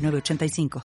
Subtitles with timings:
[0.00, 0.82] 985.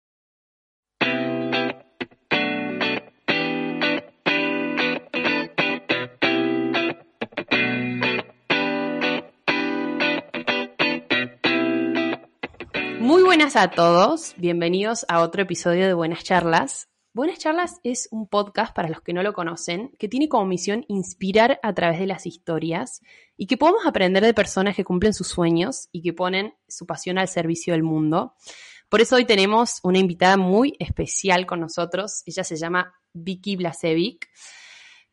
[12.99, 16.89] Muy buenas a todos, bienvenidos a otro episodio de Buenas Charlas.
[17.13, 20.83] Buenas Charlas es un podcast, para los que no lo conocen, que tiene como misión
[20.89, 23.01] inspirar a través de las historias
[23.37, 27.17] y que podamos aprender de personas que cumplen sus sueños y que ponen su pasión
[27.17, 28.33] al servicio del mundo.
[28.89, 32.21] Por eso hoy tenemos una invitada muy especial con nosotros.
[32.25, 34.27] Ella se llama Vicky Blasevic.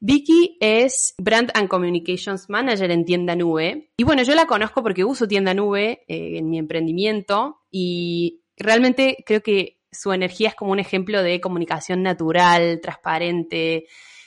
[0.05, 3.93] Vicky es Brand and Communications Manager en Tienda Nube.
[3.97, 9.23] Y bueno, yo la conozco porque uso Tienda Nube eh, en mi emprendimiento y realmente
[9.25, 13.87] creo que su energía es como un ejemplo de comunicación natural, transparente.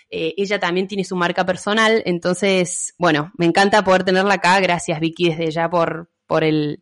[0.09, 4.59] Eh, ella también tiene su marca personal, entonces, bueno, me encanta poder tenerla acá.
[4.61, 6.81] Gracias, Vicky, desde ya por, por el,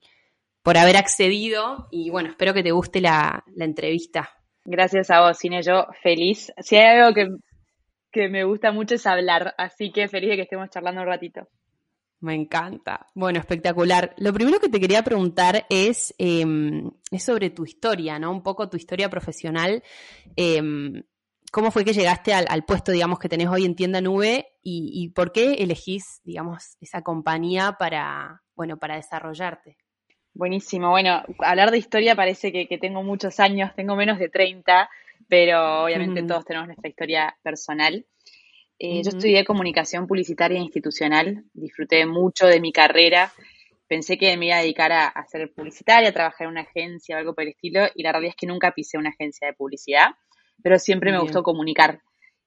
[0.64, 4.30] por haber accedido y bueno, espero que te guste la, entrevista.
[4.64, 5.61] Gracias a vos, Cine.
[5.61, 6.52] Yo feliz.
[6.58, 7.28] Si hay algo que,
[8.11, 11.50] que, me gusta mucho es hablar, así que feliz de que estemos charlando un ratito.
[12.22, 13.08] Me encanta.
[13.14, 14.16] Bueno, espectacular.
[14.17, 18.31] Lo primero que te quería preguntar es, em, es sobre tu historia, ¿no?
[18.31, 19.84] Un poco tu historia profesional.
[20.38, 21.03] Em,
[21.52, 25.09] ¿Cómo fue que llegaste al, puesto, digamos, que tenés hoy en Tienda Nube y, y
[25.09, 29.78] por qué elegís, digamos, esa compañía para, bueno, para desarrollarte?
[30.36, 30.89] Buenísimo.
[30.89, 34.90] Bueno, hablar de historia parece que, tengo muchos años, tengo menos de 30,
[35.28, 38.03] pero obviamente todos tenemos nuestra historia personal.
[38.80, 43.31] Eh, yo estudié comunicación publicitaria e institucional, disfruté mucho de mi carrera,
[43.88, 47.19] pensé que me iba a dedicar a, ser publicitaria, a trabajar en una agencia o
[47.19, 50.08] algo por el estilo, y la realidad es que nunca pisé una agencia de publicidad,
[50.63, 52.02] pero siempre me gustó comunicar.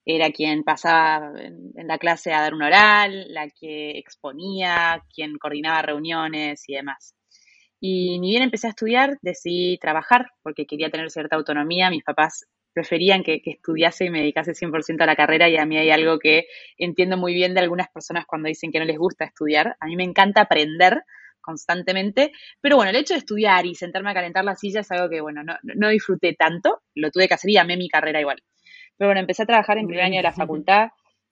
[0.04, 5.82] Era quien pasaba en la clase a dar un oral, la que exponía, quien coordinaba
[5.82, 7.16] reuniones y demás.
[7.80, 11.90] Y ni bien empecé a estudiar, decidí trabajar porque quería tener cierta autonomía.
[11.90, 15.78] Mis papás preferían que, estudiase y me dedicase 100% a la carrera y a mí
[15.78, 19.24] hay algo que entiendo muy bien de algunas personas cuando dicen que no les gusta
[19.24, 19.76] estudiar.
[19.80, 21.02] A mí me encanta aprender
[21.40, 25.08] constantemente, pero bueno, el hecho de estudiar y sentarme a calentar la silla es algo
[25.08, 28.42] que, bueno, no, no disfruté tanto, lo tuve que hacer y amé mi carrera igual.
[28.96, 30.88] Pero bueno, empecé a trabajar en primer año de la facultad,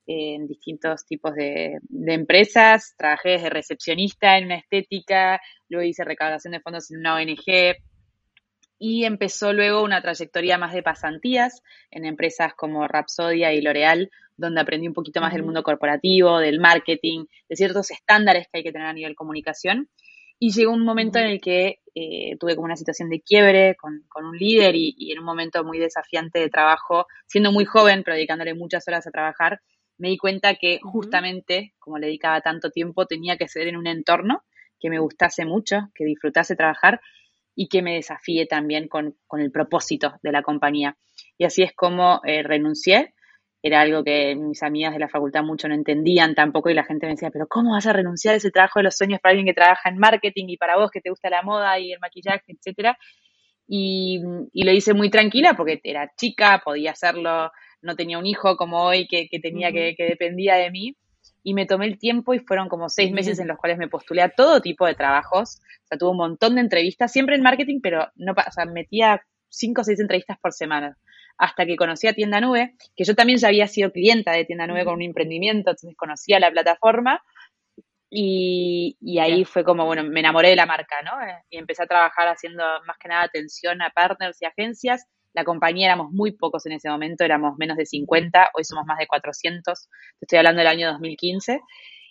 [0.06, 2.94] en distintos tipos de, empresas.
[2.96, 7.76] Trabajé desde recepcionista en una estética, luego hice recaudación de fondos en una ONG
[8.78, 14.60] y empezó luego una trayectoria más de pasantías en empresas como Rapsodia y L'Oreal, donde
[14.60, 18.72] aprendí un poquito más del mundo corporativo, del marketing, de ciertos estándares que hay que
[18.72, 19.88] tener a nivel comunicación.
[20.40, 24.04] Y llegó un momento en el que eh, tuve como una situación de quiebre con,
[24.16, 28.16] un líder y, y, en un momento muy desafiante de trabajo, siendo muy joven, pero
[28.16, 29.60] dedicándole muchas horas a trabajar,
[29.98, 33.86] me di cuenta que justamente, como le dedicaba tanto tiempo, tenía que ser en un
[33.86, 34.42] entorno
[34.80, 37.00] que me gustase mucho, que disfrutase trabajar
[37.54, 40.96] y que me desafíe también con, el propósito de la compañía.
[41.38, 43.14] Y así es como eh, renuncié.
[43.62, 47.06] Era algo que mis amigas de la facultad mucho no entendían tampoco y la gente
[47.06, 49.46] me decía, pero ¿cómo vas a renunciar a ese trabajo de los sueños para alguien
[49.46, 52.44] que trabaja en marketing y para vos que te gusta la moda y el maquillaje,
[52.48, 52.98] etcétera?
[53.66, 54.20] Y,
[54.52, 57.50] y lo hice muy tranquila porque era chica, podía hacerlo
[57.84, 60.96] no tenía un hijo como hoy que, tenía que, que dependía de mí.
[61.42, 64.22] Y me tomé el tiempo y fueron como seis meses en los cuales me postulé
[64.22, 65.60] a todo tipo de trabajos.
[65.84, 69.22] O sea, tuve un montón de entrevistas, siempre en marketing, pero no, o sea, metía
[69.50, 70.96] cinco o seis entrevistas por semana.
[71.36, 74.66] Hasta que conocí a Tienda Nube, que yo también ya había sido clienta de Tienda
[74.66, 77.22] Nube con un emprendimiento, entonces conocía la plataforma.
[78.08, 81.10] Y, y, ahí fue como, bueno, me enamoré de la marca, ¿no?
[81.50, 85.04] Y empecé a trabajar haciendo más que nada atención a partners y agencias
[85.34, 88.98] la compañía éramos muy pocos en ese momento, éramos menos de 50, hoy somos más
[88.98, 89.88] de 400,
[90.20, 91.60] estoy hablando del año 2015.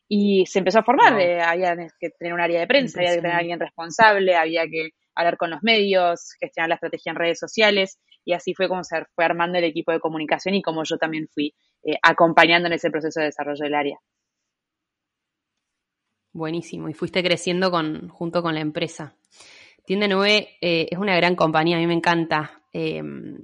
[0.09, 3.21] Y se empezó a formar, eh, había que tener un área de prensa, había que
[3.21, 7.39] tener a alguien responsable, había que hablar con los medios, gestionar la estrategia en redes
[7.39, 10.97] sociales, y así fue como se fue armando el equipo de comunicación y como yo
[10.97, 13.97] también fui eh, acompañando en ese proceso de desarrollo del área.
[16.33, 19.15] Buenísimo, y fuiste creciendo con, junto con la empresa.
[19.85, 22.62] Tienda 9 eh, es una gran compañía, a mí me encanta.
[22.73, 23.37] Em,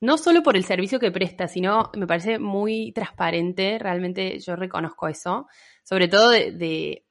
[0.00, 5.06] no solo por el servicio que presta, sino me parece muy transparente, realmente yo reconozco
[5.06, 5.46] eso,
[5.84, 7.04] sobre todo de,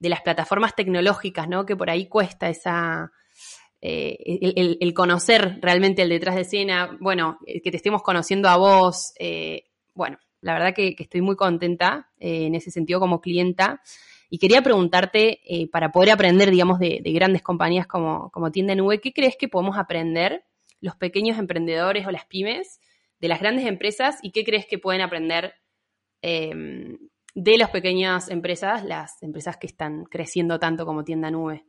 [0.00, 1.64] las plataformas tecnológicas, ¿no?
[1.64, 3.10] Que por ahí cuesta esa,
[3.80, 9.14] el, conocer realmente el detrás de escena, bueno, que te estemos conociendo a vos,
[9.94, 13.80] bueno, la verdad que, estoy muy contenta en ese sentido como clienta.
[14.28, 15.40] Y quería preguntarte,
[15.72, 19.78] para poder aprender, digamos, de, grandes compañías como, como Tienda Nube, ¿qué crees que podemos
[19.78, 20.44] aprender
[20.80, 22.80] los pequeños emprendedores o las pymes
[23.18, 25.54] de las grandes empresas y qué crees que pueden aprender
[26.22, 26.98] em,
[27.34, 31.64] de las pequeñas empresas, las empresas que están creciendo tanto como Tienda Nube?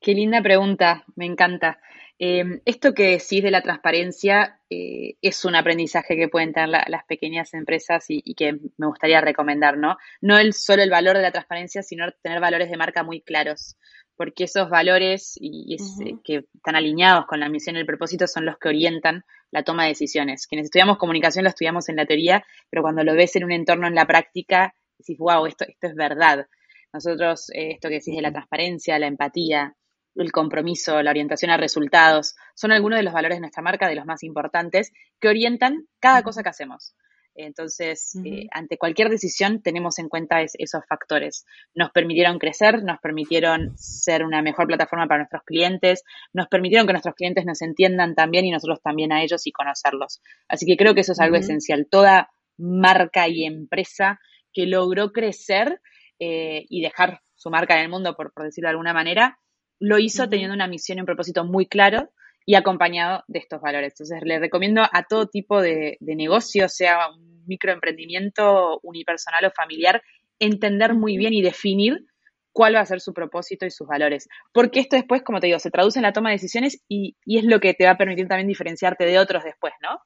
[0.00, 1.80] Qué linda pregunta, me encanta.
[2.18, 7.04] Em, esto que decís de la transparencia eh, es un aprendizaje que pueden tener las
[7.06, 9.96] pequeñas empresas y, que me gustaría recomendar, ¿no?
[10.20, 13.76] No el, solo el valor de la transparencia, sino tener valores de marca muy claros
[14.16, 18.46] porque esos valores y, eh, que están alineados con la misión y el propósito son
[18.46, 20.46] los que orientan la toma de decisiones.
[20.46, 23.86] Quienes estudiamos comunicación lo estudiamos en la teoría, pero cuando lo ves en un entorno
[23.86, 26.46] en la práctica, decís, wow, esto, esto es verdad.
[26.92, 29.76] Nosotros, eh, esto que decís de la transparencia, la empatía,
[30.14, 33.96] el compromiso, la orientación a resultados, son algunos de los valores de nuestra marca, de
[33.96, 36.94] los más importantes, que orientan cada cosa que hacemos.
[37.36, 41.44] Entonces, eh, ante cualquier decisión tenemos en cuenta esos factores.
[41.74, 46.02] Nos permitieron crecer, nos permitieron ser una mejor plataforma para nuestros clientes,
[46.32, 50.20] nos permitieron que nuestros clientes nos entiendan también y nosotros también a ellos y conocerlos.
[50.48, 51.86] Así que creo que eso es algo esencial.
[51.90, 54.18] Toda marca y empresa
[54.52, 55.80] que logró crecer
[56.18, 59.38] eh, y dejar su marca en el mundo, por, decirlo de alguna manera,
[59.78, 62.10] lo hizo teniendo una misión y un propósito muy claro
[62.46, 63.92] y acompañado de estos valores.
[63.94, 70.00] Entonces, le recomiendo a todo tipo de, negocio, sea un microemprendimiento unipersonal o familiar,
[70.38, 72.06] entender muy bien y definir
[72.52, 74.28] cuál va a ser su propósito y sus valores.
[74.52, 77.44] Porque esto después, como te digo, se traduce en la toma de decisiones y, es
[77.44, 79.98] lo que te va a permitir también diferenciarte de otros después, ¿no?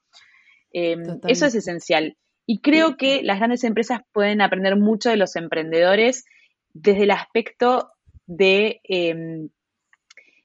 [0.73, 2.17] Em, eso es esencial.
[2.47, 6.25] Y creo que las grandes empresas pueden aprender mucho de los emprendedores
[6.73, 7.91] desde el aspecto
[8.27, 9.51] de em,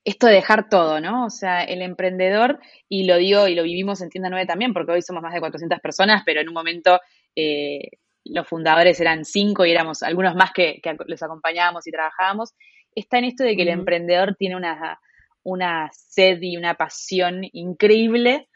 [0.06, 1.26] esto de dejar todo, ¿no?
[1.26, 4.92] O sea, el emprendedor, y lo digo y lo vivimos en Tienda 9 también, porque
[4.92, 7.00] hoy somos más de 400 personas, pero en un momento
[7.36, 7.90] eh,
[8.24, 12.54] los fundadores eran cinco y éramos algunos más que, los acompañábamos y trabajábamos,
[12.94, 15.00] está en esto de que el emprendedor tiene una,
[15.44, 18.48] una sed y una pasión increíble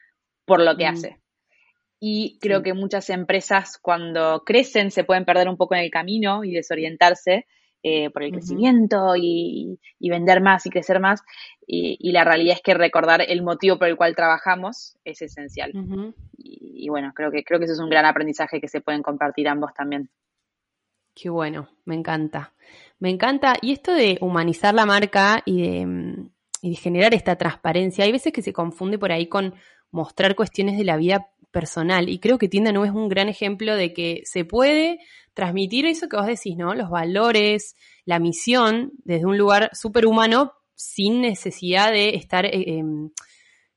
[0.45, 1.17] por lo que hace.
[1.99, 6.43] Y creo que muchas empresas cuando crecen se pueden perder un poco en el camino
[6.43, 7.47] y desorientarse
[7.81, 11.21] eh, por el crecimiento y, vender más y crecer más.
[11.65, 15.71] Y, la realidad es que recordar el motivo por el cual trabajamos es esencial.
[16.37, 19.47] y, bueno, creo que, creo que eso es un gran aprendizaje que se pueden compartir
[19.47, 20.09] ambos también.
[21.13, 22.53] Qué bueno, me encanta.
[22.99, 23.55] Me encanta.
[23.61, 26.27] Y esto de humanizar la marca y de,
[26.61, 29.53] y de generar esta transparencia, hay veces que se confunde por ahí con
[29.91, 32.09] mostrar cuestiones de la vida personal.
[32.09, 34.99] Y creo que Tienda no es un gran ejemplo de que se puede
[35.33, 36.73] transmitir eso que vos decís, ¿no?
[36.75, 37.75] Los valores,
[38.05, 43.09] la misión, desde un lugar súper humano, sin necesidad de estar, eh, em,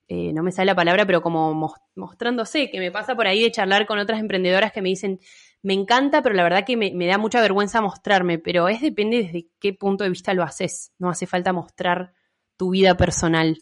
[0.09, 3.51] eh, no me sale la palabra, pero como mostrándose, que me pasa por ahí de
[3.51, 5.21] charlar con otras emprendedoras que me dicen,
[5.63, 9.49] me encanta, pero la verdad que me, da mucha vergüenza mostrarme, pero es depende desde
[9.61, 12.13] qué punto de vista lo haces, no hace falta mostrar
[12.57, 13.59] tu vida personal.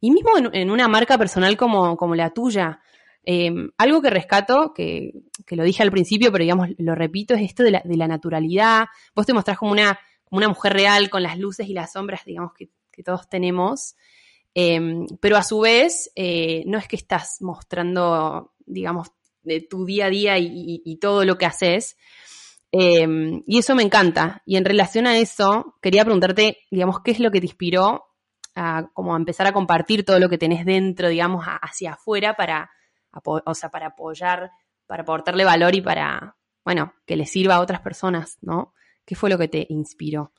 [0.00, 2.80] Y mismo en, una marca personal como, como la tuya,
[3.26, 5.12] Em, algo que rescato, que,
[5.50, 8.86] lo dije al principio, pero digamos, lo repito, es esto de la, naturalidad.
[9.14, 12.24] Vos te mostrás como una, como una mujer real con las luces y las sombras,
[12.24, 12.68] digamos, que,
[13.02, 13.96] todos tenemos.
[14.54, 19.08] Em, pero a su vez, eh, no es que estás mostrando, digamos,
[19.42, 21.96] de tu día a día y, todo lo que haces.
[22.70, 24.42] Em, y eso me encanta.
[24.46, 28.04] Y en relación a eso, quería preguntarte, digamos, ¿qué es lo que te inspiró
[28.54, 32.70] a como empezar a compartir todo lo que tenés dentro, digamos, hacia afuera para,
[33.24, 34.50] o sea, para apoyar,
[34.86, 38.74] para aportarle valor y para, bueno, que le sirva a otras personas, ¿no?
[39.04, 40.32] ¿Qué fue lo que te inspiró?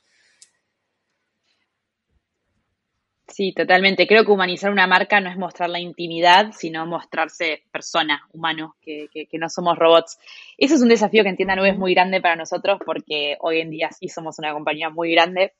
[3.28, 4.06] Sí, totalmente.
[4.06, 9.08] Creo que humanizar una marca no es mostrar la intimidad, sino mostrarse persona, humano, que,
[9.32, 10.18] no somos robots.
[10.56, 13.70] Eso es un desafío que entienda Nube es muy grande para nosotros porque hoy en
[13.70, 15.54] día sí somos una compañía muy grande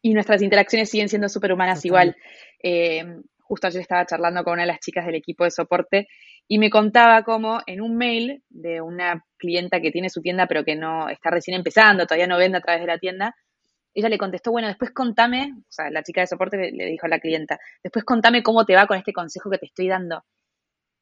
[0.00, 2.16] y nuestras interacciones siguen siendo súper humanas igual.
[2.62, 3.04] Eh,
[3.40, 6.08] justo ayer estaba charlando con una de las chicas del equipo de soporte
[6.48, 10.64] y me contaba cómo en un mail de una clienta que tiene su tienda pero
[10.64, 13.34] que no está recién empezando, todavía no vende a través de la tienda,
[13.96, 17.08] ella le contestó, bueno, después contame, o sea, la chica de soporte le, dijo a
[17.08, 20.22] la clienta, después contame cómo te va con este consejo que te estoy dando.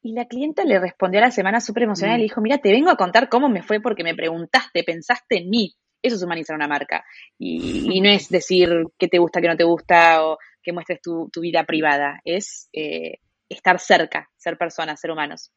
[0.01, 2.71] Y la clienta le respondió a la semana súper emocionada y le dijo, mira, te
[2.71, 5.75] vengo a contar cómo me fue porque me preguntaste, pensaste en mí.
[6.03, 7.05] Eso es humanizar una marca.
[7.39, 11.31] Y, no es decir qué te gusta, qué no te gusta o que muestres tu,
[11.41, 12.21] vida privada.
[12.25, 15.53] Es eh, estar cerca, ser personas, ser humanos.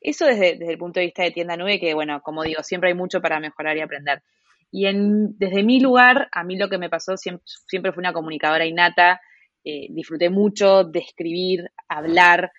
[0.00, 2.94] Eso desde, el punto de vista de tienda nube, que bueno, como digo, siempre hay
[2.94, 4.22] mucho para mejorar y aprender.
[4.70, 8.64] Y en, desde mi lugar, a mí lo que me pasó siempre, fue una comunicadora
[8.64, 9.20] innata
[9.62, 12.50] eh, disfruté mucho de escribir, hablar,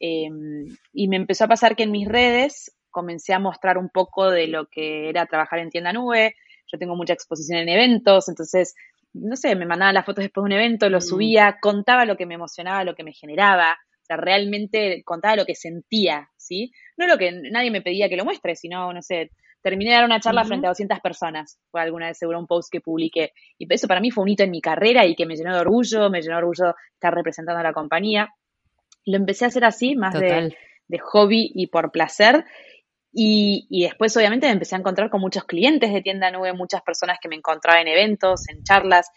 [0.00, 4.28] em, y me empezó a pasar que en mis redes comencé a mostrar un poco
[4.28, 6.34] de lo que era trabajar en tienda nube.
[6.66, 8.74] Yo tengo mucha exposición en eventos, entonces,
[9.12, 11.02] no sé, me mandaban las fotos después de un evento, lo mm.
[11.02, 13.78] subía, contaba lo que me emocionaba, lo que me generaba,
[14.08, 16.72] sea, realmente contaba lo que sentía, ¿sí?
[16.96, 19.30] No lo que nadie me pedía que lo muestre, sino, no sé,
[19.62, 22.72] terminé de dar una charla frente a 200 personas, fue alguna vez seguro un post
[22.72, 25.36] que publiqué, y eso para mí fue un hito en mi carrera y que me
[25.36, 28.28] llenó de orgullo, me llenó de orgullo estar representando a la compañía.
[29.04, 32.44] Lo empecé a hacer así, más de, de hobby y por placer,
[33.12, 36.82] y, y, después, obviamente, me empecé a encontrar con muchos clientes de tienda nube, muchas
[36.82, 39.10] personas que me encontraba en eventos, en charlas,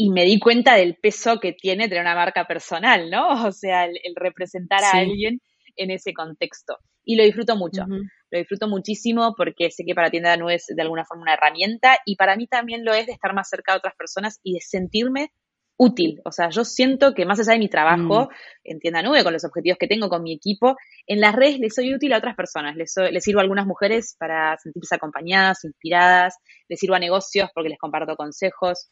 [0.00, 3.30] y me di cuenta del peso que tiene tener una marca personal, ¿no?
[3.48, 5.40] O sea, el, representar a alguien
[5.74, 6.78] en ese contexto.
[7.04, 7.84] Y lo disfruto mucho.
[8.30, 11.98] Lo disfruto muchísimo porque sé que para tienda nube es de alguna forma una herramienta
[12.04, 14.60] y para mí también lo es de estar más cerca de otras personas y de
[14.60, 15.32] sentirme
[15.78, 16.20] útil.
[16.24, 18.28] O sea, yo siento que más allá de mi trabajo mm.
[18.64, 20.76] en tienda nube, con los objetivos que tengo con mi equipo,
[21.06, 22.76] en las redes les soy útil a otras personas.
[22.76, 26.36] Les, les sirvo a algunas mujeres para sentirse acompañadas, inspiradas,
[26.68, 28.88] les sirvo a negocios porque les comparto consejos.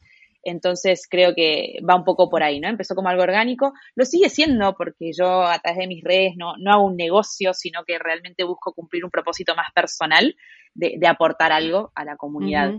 [0.49, 2.69] Entonces creo que va un poco por ahí, ¿no?
[2.69, 6.55] Empezó como algo orgánico, lo sigue siendo porque yo a través de mis redes no,
[6.57, 10.35] no hago un negocio, sino que realmente busco cumplir un propósito más personal
[10.73, 12.75] de, aportar algo a la comunidad.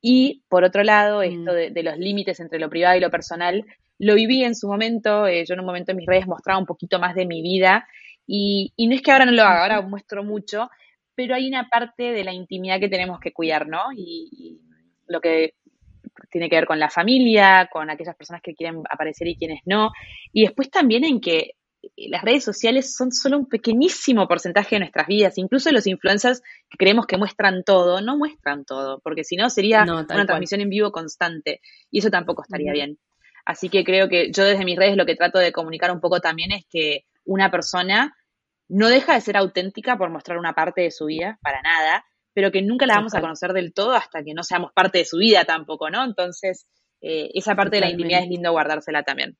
[0.00, 1.72] Y por otro lado, esto mm.
[1.74, 3.64] de, los límites entre lo privado y lo personal,
[3.98, 6.66] lo viví en su momento, eh, yo en un momento en mis redes mostraba un
[6.66, 7.86] poquito más de mi vida
[8.26, 10.70] y, no es que ahora no lo haga, ahora muestro mucho,
[11.14, 13.92] pero hay una parte de la intimidad que tenemos que cuidar, ¿no?
[13.94, 14.60] y,
[15.06, 15.52] lo que
[16.30, 19.92] tiene que ver con la familia, con aquellas personas que quieren aparecer y quienes no.
[20.32, 21.54] Y después también en que
[21.96, 25.38] eh, las redes sociales son solo un pequeñísimo porcentaje de nuestras vidas.
[25.38, 29.82] Incluso los influencers que creemos que muestran todo, no muestran todo, porque si no sería
[29.82, 32.98] una transmisión en vivo constante y eso tampoco estaría bien.
[33.44, 36.20] Así que creo que yo desde mis redes lo que trato de comunicar un poco
[36.20, 38.16] también es que una persona
[38.68, 42.04] no deja de ser auténtica por mostrar una parte de su vida, para nada,
[42.34, 45.04] pero que nunca la vamos a conocer del todo hasta que no seamos parte de
[45.04, 46.04] su vida tampoco, ¿no?
[46.04, 46.66] Entonces,
[47.00, 49.38] eh, esa parte de la intimidad es lindo guardársela también.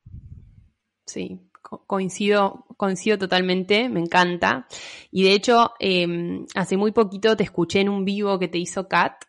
[1.07, 1.39] Sí,
[1.87, 4.67] coincido, coincido totalmente, me encanta.
[5.11, 8.89] Y de hecho, em, hace muy poquito te escuché en un vivo que te hizo
[8.89, 9.25] Kat,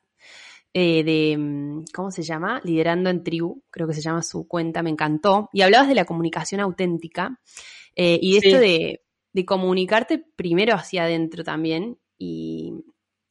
[0.73, 2.61] eh, de, em, ¿cómo se llama?
[2.63, 5.49] Liderando en Tribu, creo que se llama su cuenta, me encantó.
[5.53, 7.39] Y hablabas de la comunicación auténtica
[7.95, 11.97] eh, y de esto de, de, comunicarte primero hacia adentro también.
[12.17, 12.73] Y,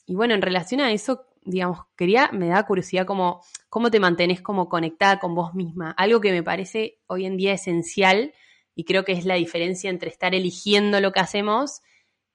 [0.06, 4.40] y, bueno, en relación a eso, digamos, quería, me da curiosidad como, cómo te mantenés
[4.40, 5.90] como conectada con vos misma.
[5.92, 8.32] Algo que me parece hoy en día esencial
[8.74, 11.82] y creo que es la diferencia entre estar eligiendo lo que hacemos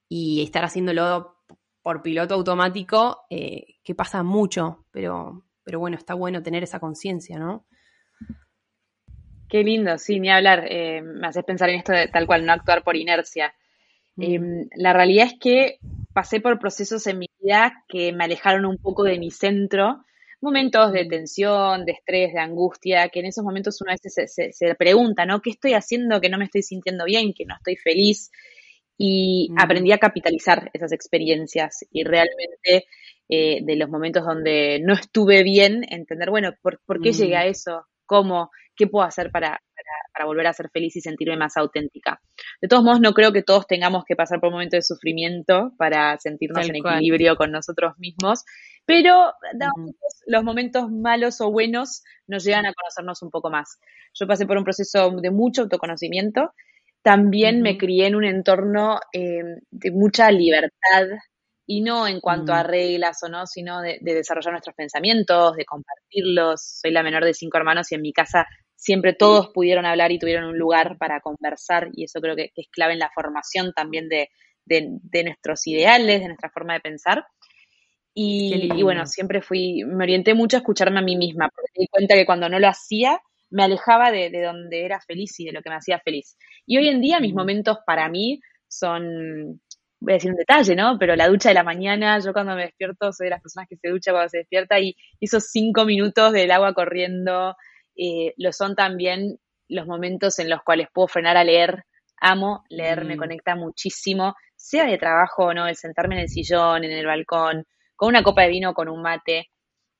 [0.07, 1.35] y estar haciéndolo
[1.81, 7.39] por piloto automático, eh, que pasa mucho, pero, pero bueno, está bueno tener esa conciencia,
[7.39, 7.65] ¿no?
[9.49, 10.65] Qué lindo, sí, ni hablar.
[10.69, 13.53] Eh, me haces pensar en esto de tal cual, no actuar por inercia.
[14.15, 14.23] Mm.
[14.23, 15.79] Em, la realidad es que
[16.13, 20.03] pasé por procesos en mi vida que me alejaron un poco de mi centro
[20.41, 24.75] momentos de tensión, de estrés, de angustia, que en esos momentos uno a veces se,
[24.75, 25.41] pregunta, ¿no?
[25.41, 28.31] ¿Qué estoy haciendo que no me estoy sintiendo bien, que no estoy feliz?
[28.97, 29.55] Y mm.
[29.59, 32.85] aprendí a capitalizar esas experiencias y realmente
[33.27, 37.49] eh, de los momentos donde no estuve bien, entender, bueno, ¿por, qué llegué a mm.
[37.49, 37.85] eso?
[38.05, 38.49] ¿Cómo?
[38.79, 39.61] ¿Qué puedo hacer para,
[40.13, 42.21] para, volver a ser feliz y sentirme más auténtica?
[42.61, 45.73] De todos modos, no creo que todos tengamos que pasar por un momento de sufrimiento
[45.77, 48.45] para sentirnos en equilibrio con nosotros mismos,
[48.85, 49.33] pero
[50.27, 53.79] los momentos malos o buenos nos llegan a conocernos un poco más.
[54.13, 56.53] Yo pasé por un proceso de mucho autoconocimiento,
[57.01, 61.07] también me crié en un entorno eh, de mucha libertad
[61.65, 66.79] y no en cuanto a reglas o no, sino de, desarrollar nuestros pensamientos, de compartirlos.
[66.81, 68.47] Soy la menor de cinco hermanos y en mi casa
[68.79, 72.67] siempre todos pudieron hablar y tuvieron un lugar para conversar y eso creo que, es
[72.71, 74.29] clave en la formación también de,
[74.65, 77.25] de, nuestros ideales, de nuestra forma de pensar.
[78.13, 81.87] Y, bueno, siempre fui, me orienté mucho a escucharme a mí misma, porque me di
[81.87, 83.19] cuenta que cuando no lo hacía,
[83.49, 86.37] me alejaba de, donde era feliz y de lo que me hacía feliz.
[86.65, 89.61] Y hoy en día mis momentos para mí son,
[89.99, 90.97] voy a decir un detalle, ¿no?
[90.97, 93.77] Pero la ducha de la mañana, yo cuando me despierto soy de las personas que
[93.77, 97.55] se ducha cuando se despierta y esos cinco minutos del agua corriendo,
[98.01, 101.83] eh, lo son también los momentos en los cuales puedo frenar a leer.
[102.21, 103.19] Amo leer, me mm.
[103.19, 107.65] conecta muchísimo, sea de trabajo o no, el sentarme en el sillón, en el balcón,
[107.95, 109.49] con una copa de vino, con un mate.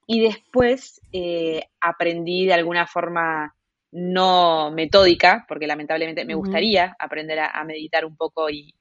[0.07, 3.53] Y después eh, aprendí de alguna forma
[3.91, 8.73] no metódica, porque lamentablemente me gustaría aprender a, meditar un poco y,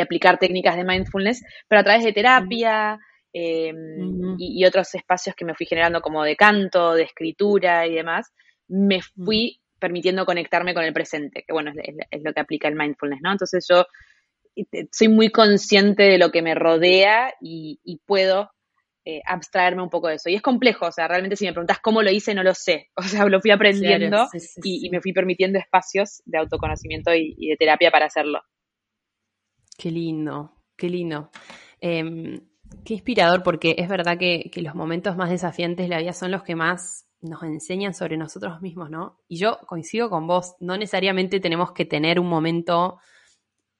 [0.00, 2.98] aplicar técnicas de mindfulness, pero a través de terapia
[3.32, 7.94] em, y, y, otros espacios que me fui generando como de canto, de escritura y
[7.94, 8.32] demás,
[8.68, 13.20] me fui permitiendo conectarme con el presente, que bueno, es, lo que aplica el mindfulness,
[13.22, 13.32] ¿no?
[13.32, 13.84] Entonces yo
[14.92, 18.50] soy muy consciente de lo que me rodea y, puedo
[19.04, 20.28] eh, abstraerme un poco de eso.
[20.28, 22.90] Y es complejo, o sea, realmente si me preguntas cómo lo hice, no lo sé.
[22.96, 24.28] O sea, lo fui aprendiendo
[24.62, 28.42] y, me fui permitiendo espacios de autoconocimiento y, de terapia para hacerlo.
[29.76, 31.30] Qué lindo, qué lindo.
[31.80, 32.38] Em,
[32.84, 36.42] qué inspirador, porque es verdad que, los momentos más desafiantes de la vida son los
[36.42, 39.20] que más nos enseñan sobre nosotros mismos, ¿no?
[39.28, 42.98] Y yo coincido con vos, no necesariamente tenemos que tener un momento,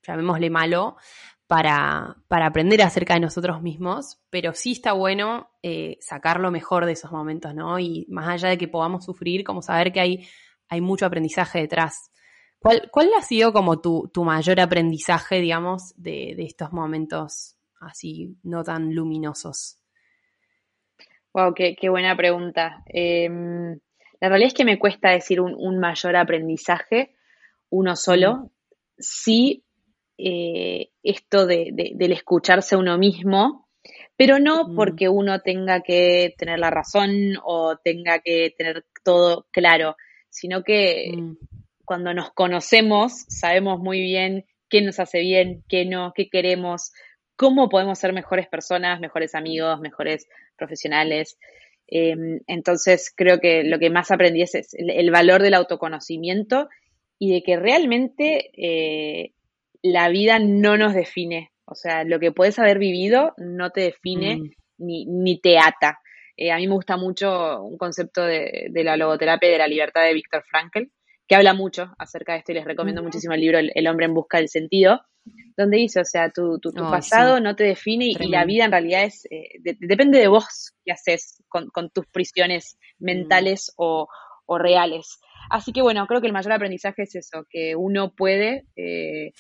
[0.02, 0.96] llamémosle malo,
[1.46, 6.86] para, para aprender acerca de nosotros mismos, pero sí está bueno eh, sacar lo mejor
[6.86, 7.78] de esos momentos, ¿no?
[7.78, 10.28] Y más allá de que podamos sufrir, como saber que hay,
[10.68, 12.12] hay mucho aprendizaje detrás.
[12.60, 18.36] ¿Cuál, ¿Cuál ha sido como tu, tu mayor aprendizaje, digamos, de, de estos momentos así
[18.42, 19.78] no tan luminosos?
[21.32, 22.82] Wow, qué, buena pregunta.
[22.86, 23.78] Em,
[24.20, 27.14] la realidad es que me cuesta decir un, mayor aprendizaje,
[27.70, 28.50] uno solo.
[28.98, 29.64] Sí,
[30.18, 33.68] eh, esto de, del escucharse a uno mismo,
[34.16, 39.96] pero no porque uno tenga que tener la razón o tenga que tener todo claro,
[40.28, 41.36] sino que mm.
[41.84, 46.92] cuando nos conocemos sabemos muy bien qué nos hace bien, qué no, qué queremos,
[47.40, 50.28] cómo podemos ser mejores personas, mejores amigos, mejores
[50.58, 51.38] profesionales.
[51.86, 56.68] Em, entonces, creo que lo que más aprendí es, el, valor del autoconocimiento
[57.18, 59.32] y de que realmente eh,
[59.80, 61.50] la vida no nos define.
[61.64, 64.50] O sea, lo que puedes haber vivido no te define mm.
[65.22, 65.98] ni, te ata.
[66.36, 69.66] Eh, a mí me gusta mucho un concepto de, de la logoterapia y de la
[69.66, 70.90] libertad de Víctor Frankl,
[71.26, 74.12] que habla mucho acerca de esto y les recomiendo muchísimo el libro El, hombre en
[74.12, 75.00] busca del sentido,
[75.56, 79.04] donde dice, o sea, tu, tu, pasado no te define y la vida en realidad
[79.04, 84.08] es, eh, depende de vos qué haces con, tus prisiones mentales o,
[84.58, 85.20] reales.
[85.48, 89.32] Así que bueno, creo que el mayor aprendizaje es eso, que uno puede, eh,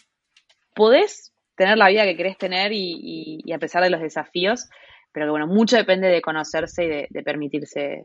[0.72, 4.68] podés tener la vida que querés tener y, a pesar de los desafíos,
[5.12, 8.04] pero que bueno, mucho depende de conocerse y de, de permitirse,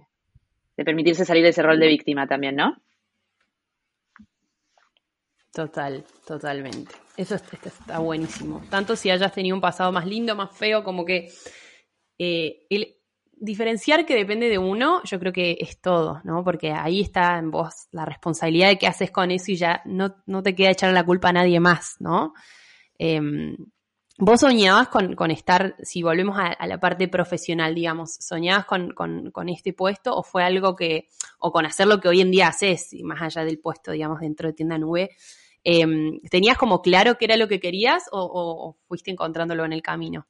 [0.76, 2.76] de permitirse salir de ese rol de víctima también, ¿no?
[5.56, 6.94] Total, totalmente.
[7.16, 8.62] Eso está, buenísimo.
[8.70, 11.30] Tanto si hayas tenido un pasado más lindo, más feo, como que
[12.20, 12.98] eh, el
[13.32, 16.44] diferenciar que depende de uno, yo creo que es todo, ¿no?
[16.44, 20.18] Porque ahí está en vos la responsabilidad de qué haces con eso y ya no,
[20.26, 22.34] no te queda echar la culpa a nadie más, ¿no?
[22.98, 23.56] Em,
[24.18, 30.16] ¿Vos soñabas con, estar, si volvemos a, la parte profesional, digamos, soñabas con, este puesto
[30.16, 33.44] o fue algo que, o con hacer lo que hoy en día haces, más allá
[33.44, 35.10] del puesto, digamos, dentro de tienda nube,
[35.68, 40.28] Em, ¿Tenías como claro qué era lo que querías o, fuiste encontrándolo en el camino?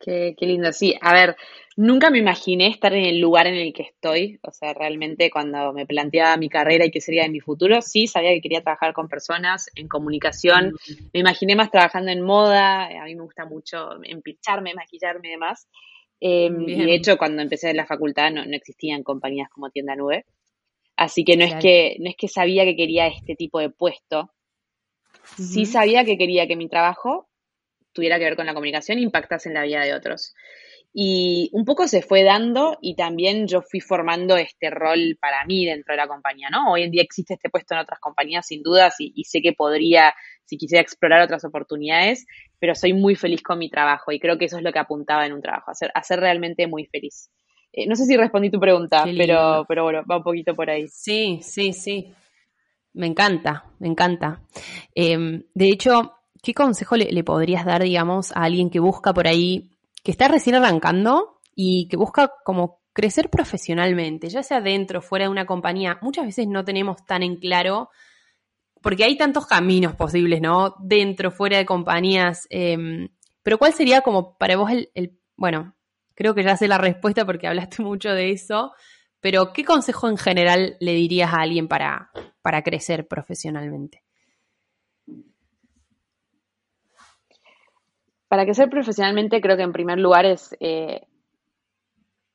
[0.00, 0.94] Qué, lindo, sí.
[1.00, 1.36] A ver,
[1.76, 4.38] nunca me imaginé estar en el lugar en el que estoy.
[4.42, 8.06] O sea, realmente cuando me planteaba mi carrera y qué sería de mi futuro, sí
[8.06, 10.68] sabía que quería trabajar con personas, en comunicación.
[10.68, 11.04] Mm.
[11.12, 12.86] Me imaginé más trabajando en moda.
[12.86, 15.68] A mí me gusta mucho empicharme, maquillarme y demás.
[16.20, 19.96] Em, y de hecho, cuando empecé en la facultad no, no existían compañías como Tienda
[19.96, 20.24] Nube.
[20.96, 24.32] Así que no es que, no es que sabía que quería este tipo de puesto.
[25.36, 27.28] Sí sabía que quería que mi trabajo
[27.92, 30.34] tuviera que ver con la comunicación e impactase en la vida de otros.
[30.96, 35.66] Y un poco se fue dando y también yo fui formando este rol para mí
[35.66, 36.72] dentro de la compañía, ¿no?
[36.72, 40.14] Hoy en día existe este puesto en otras compañías sin dudas y, sé que podría,
[40.44, 42.26] si quisiera explorar otras oportunidades,
[42.60, 45.26] pero soy muy feliz con mi trabajo y creo que eso es lo que apuntaba
[45.26, 47.28] en un trabajo, hacer, hacer realmente muy feliz.
[47.76, 50.86] Eh, no sé si respondí tu pregunta, pero, pero bueno, va un poquito por ahí.
[50.86, 52.14] Sí, sí, sí.
[52.92, 54.40] Me encanta, me encanta.
[54.94, 59.72] Em, de hecho, ¿qué consejo le, podrías dar, digamos, a alguien que busca por ahí,
[60.04, 65.24] que está recién arrancando y que busca como crecer profesionalmente, ya sea dentro o fuera
[65.24, 65.98] de una compañía?
[66.00, 67.90] Muchas veces no tenemos tan en claro,
[68.82, 70.76] porque hay tantos caminos posibles, ¿no?
[70.78, 72.46] Dentro, fuera de compañías.
[72.50, 73.08] Em,
[73.42, 75.74] pero ¿cuál sería como para vos el bueno,
[76.14, 78.72] Creo que ya sé la respuesta porque hablaste mucho de eso,
[79.20, 82.10] pero ¿qué consejo en general le dirías a alguien para,
[82.42, 84.02] para crecer profesionalmente?
[88.28, 91.06] Para crecer profesionalmente creo que en primer lugar es eh,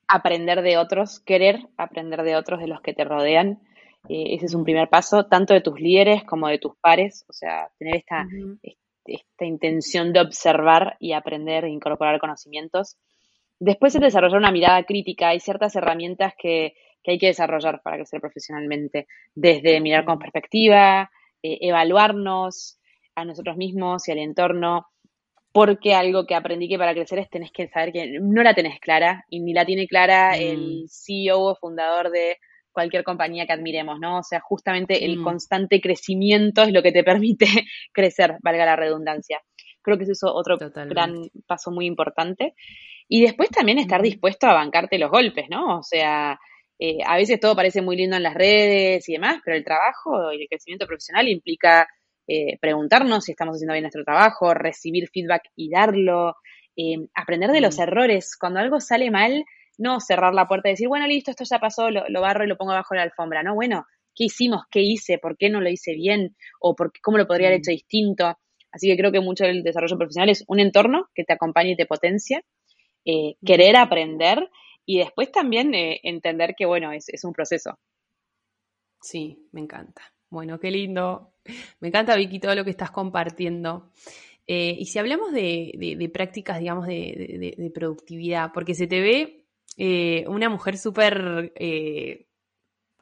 [0.07, 3.61] aprender de otros, querer aprender de otros, de los que te rodean.
[4.07, 7.33] Eh, ese es un primer paso, tanto de tus líderes como de tus pares, o
[7.33, 8.25] sea, tener esta,
[9.05, 12.97] esta intención de observar y aprender e incorporar conocimientos.
[13.59, 15.29] Después es desarrollar una mirada crítica.
[15.29, 16.73] Hay ciertas herramientas que,
[17.05, 19.07] hay que desarrollar para crecer profesionalmente.
[19.35, 21.11] Desde mirar con perspectiva,
[21.43, 22.79] eh, evaluarnos
[23.15, 24.87] a nosotros mismos y al entorno.
[25.51, 28.79] Porque algo que aprendí que para crecer es tenés que saber que no la tenés
[28.79, 30.41] clara y ni la tiene clara mm.
[30.41, 32.37] el CEO o fundador de
[32.71, 34.19] cualquier compañía que admiremos, ¿no?
[34.19, 35.23] O sea, justamente el mm.
[35.23, 37.45] constante crecimiento es lo que te permite
[37.93, 39.41] crecer, valga la redundancia.
[39.81, 41.15] Creo que eso es otro gran
[41.47, 42.53] paso muy importante.
[43.09, 45.79] Y después también estar dispuesto a bancarte los golpes, ¿no?
[45.79, 46.39] O sea,
[46.77, 50.31] eh, a veces todo parece muy lindo en las redes y demás, pero el trabajo
[50.31, 51.87] y el crecimiento profesional implica
[52.27, 56.35] eh, preguntarnos si estamos haciendo bien nuestro trabajo, recibir feedback y darlo,
[56.77, 58.37] eh, aprender de los errores.
[58.39, 59.43] Cuando algo sale mal,
[59.79, 62.57] no cerrar la puerta y decir, bueno, listo, esto ya pasó, lo, barro y lo
[62.57, 63.41] pongo abajo de la alfombra.
[63.41, 64.61] No, bueno, ¿qué hicimos?
[64.69, 65.17] ¿Qué hice?
[65.17, 66.35] ¿Por qué no lo hice bien?
[66.61, 68.37] ¿O por cómo lo podría haber hecho distinto?
[68.71, 71.75] Así que creo que mucho del desarrollo profesional es un entorno que te acompañe y
[71.75, 72.41] te potencia,
[73.05, 73.45] mm.
[73.45, 74.49] querer aprender
[74.85, 77.77] y después también eh, entender que, bueno, es, un proceso.
[78.99, 80.01] Sí, me encanta.
[80.31, 81.33] Bueno, qué lindo.
[81.79, 83.91] Me encanta, Vicky, todo lo que estás compartiendo.
[84.47, 89.45] Eh, y si hablamos de, prácticas, digamos, de, productividad, porque se te ve
[89.77, 91.53] eh, una mujer súper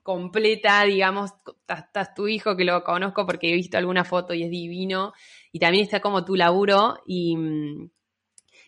[0.04, 1.32] completa, digamos,
[1.68, 5.14] estás tu hijo que lo conozco porque he visto alguna foto y es divino,
[5.52, 7.90] y también está como tu laburo, y, mm,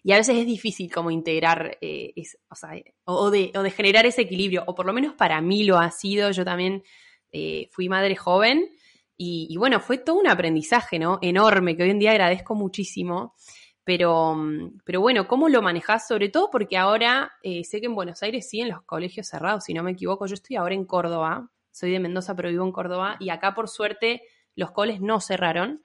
[0.04, 2.14] y a veces es difícil como integrar, eh,
[3.06, 6.46] o, de, generar ese equilibrio, o por lo menos para mí lo ha sido, yo
[6.46, 6.84] también
[7.32, 8.70] eh, fui madre joven
[9.22, 11.20] y, bueno, fue todo un aprendizaje, ¿no?
[11.22, 13.36] Enorme, que hoy en día agradezco muchísimo.
[13.84, 14.38] Pero,
[14.86, 16.08] pero bueno, ¿cómo lo manejas?
[16.08, 19.74] Sobre todo porque ahora eh, sé que en Buenos Aires siguen los colegios cerrados, si
[19.74, 20.26] no me equivoco.
[20.26, 23.68] Yo estoy ahora en Córdoba, soy de Mendoza, pero vivo en Córdoba, y acá por
[23.68, 24.22] suerte
[24.56, 25.84] los coles no cerraron.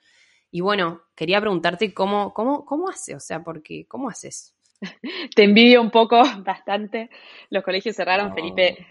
[0.55, 4.55] Y bueno, quería preguntarte cómo, cómo, cómo hace, o sea, porque, ¿cómo haces?
[5.35, 7.11] Te envidio un poco, bastante.
[7.51, 8.87] Los colegios cerraron, Felipe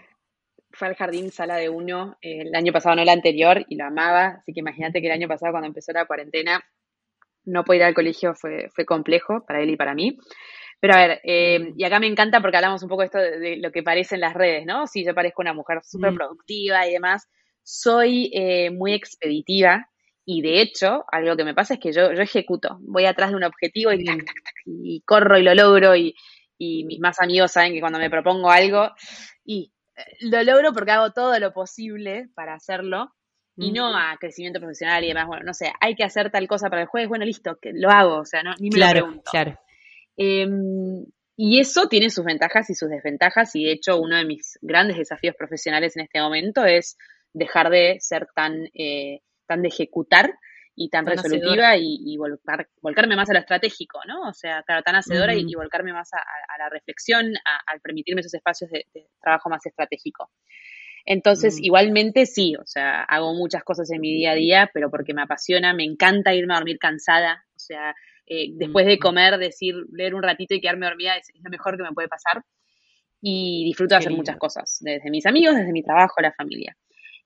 [0.72, 3.86] fue al jardín sala de uno eh, el año pasado, no el anterior, y lo
[3.86, 4.40] amaba.
[4.40, 6.62] Así que imagínate que el año pasado, cuando empezó la cuarentena,
[7.46, 10.18] no poder ir al colegio fue, fue complejo para él y para mí.
[10.80, 13.56] Pero a ver, eh, y acá me encanta porque hablamos un poco de esto de,
[13.56, 14.86] lo que parece en las redes, ¿no?
[14.86, 16.16] Si yo parezco una mujer súper mm.
[16.16, 17.26] productiva y demás,
[17.62, 19.88] soy eh, muy expeditiva,
[20.26, 23.36] y de hecho, algo que me pasa es que yo, yo ejecuto, voy atrás de
[23.36, 24.04] un objetivo y,
[24.64, 26.14] y corro y lo logro y,
[26.58, 28.90] mis más amigos saben que cuando me propongo algo,
[29.44, 33.12] y eh, lo logro porque hago todo lo posible para hacerlo
[33.56, 35.26] y no a crecimiento profesional y demás.
[35.26, 37.90] Bueno, no sé, hay que hacer tal cosa para el jueves, bueno, listo, que lo
[37.90, 39.30] hago, o sea, no, ni me lo pregunto.
[39.30, 39.58] Claro.
[40.16, 41.04] Em,
[41.36, 44.96] y eso tiene sus ventajas y sus desventajas y de hecho uno de mis grandes
[44.96, 46.96] desafíos profesionales en este momento es
[47.34, 48.70] dejar de ser tan...
[48.72, 50.34] Eh, tan de ejecutar
[50.76, 54.28] y tan, resolutiva y, volcarme más a lo estratégico, ¿no?
[54.28, 57.32] O sea, claro, tan hacedora y, volcarme más a, la reflexión,
[57.66, 58.86] al permitirme esos espacios de,
[59.20, 60.30] trabajo más estratégico.
[61.06, 61.64] Entonces, mm.
[61.64, 65.22] igualmente sí, o sea, hago muchas cosas en mi día a día, pero porque me
[65.22, 67.94] apasiona, me encanta irme a dormir cansada, o sea,
[68.26, 71.82] eh, después de comer, decir, leer un ratito y quedarme dormida es, lo mejor que
[71.82, 72.42] me puede pasar.
[73.26, 76.76] Y disfruto de hacer muchas cosas, desde mis amigos, desde mi trabajo, la familia.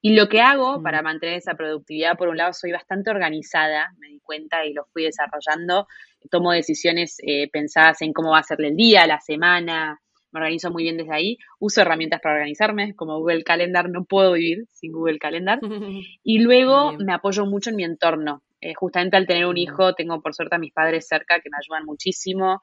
[0.00, 4.08] Y lo que hago para mantener esa productividad, por un lado, soy bastante organizada, me
[4.08, 5.86] di cuenta y lo fui desarrollando.
[6.30, 10.70] Tomo decisiones eh, pensadas en cómo va a ser el día, la semana, me organizo
[10.70, 11.38] muy bien desde ahí.
[11.58, 15.58] Uso herramientas para organizarme, como Google Calendar, no puedo vivir sin Google Calendar.
[16.22, 18.42] Y luego me apoyo mucho en mi entorno.
[18.60, 21.56] Eh, justamente al tener un hijo, tengo por suerte a mis padres cerca que me
[21.58, 22.60] ayudan muchísimo.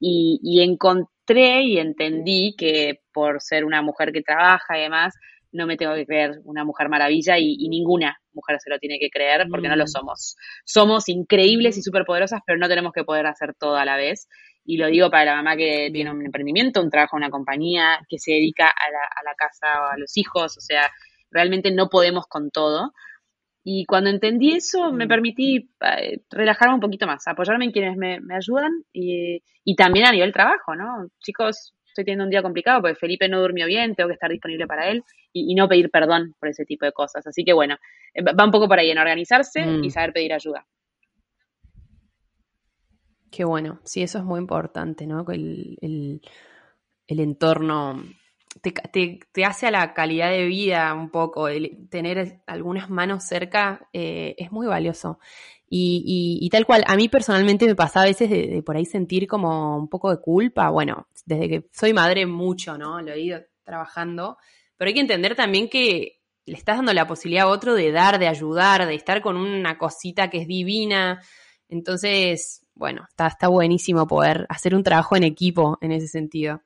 [0.00, 5.14] Y, y encontré y entendí que por ser una mujer que trabaja y demás,
[5.54, 9.08] no me tengo que creer una mujer maravilla y, ninguna mujer se lo tiene que
[9.08, 9.88] creer porque no lo mm.
[9.88, 10.36] somos.
[10.64, 14.28] Somos increíbles y superpoderosas, pero no tenemos que poder hacer todo a la vez.
[14.64, 18.18] Y lo digo para la mamá que tiene un emprendimiento, un trabajo una compañía, que
[18.18, 20.90] se dedica a la, a la casa o a los hijos, o sea,
[21.30, 22.92] realmente no podemos con todo.
[23.62, 25.08] Y cuando entendí eso, me mm.
[25.08, 30.12] permití eh, relajarme un poquito más, apoyarme en quienes me, ayudan y, y, también a
[30.12, 31.08] nivel trabajo, ¿no?
[31.20, 34.66] Chicos, estoy teniendo un día complicado porque Felipe no durmió bien, tengo que estar disponible
[34.66, 37.24] para él y, no pedir perdón por ese tipo de cosas.
[37.26, 37.76] Así que bueno,
[38.12, 39.90] eh, va un poco por ahí en organizarse y mm.
[39.90, 40.66] saber pedir ayuda.
[43.30, 45.24] Qué bueno, sí, eso es muy importante, ¿no?
[45.28, 48.02] El, el, entorno
[48.60, 54.34] te, hace a la calidad de vida un poco, el tener algunas manos cerca eh,
[54.38, 55.18] es muy valioso.
[55.76, 59.76] Y, tal cual, a mí personalmente me pasa a veces de, por ahí sentir como
[59.76, 60.70] un poco de culpa.
[60.70, 63.00] Bueno, desde que soy madre mucho, ¿no?
[63.00, 64.38] Lo he ido trabajando.
[64.76, 68.20] Pero hay que entender también que le estás dando la posibilidad a otro de dar,
[68.20, 71.20] de ayudar, de estar con una cosita que es divina.
[71.68, 76.62] Entonces, bueno, está, está buenísimo poder hacer un trabajo en equipo en ese sentido.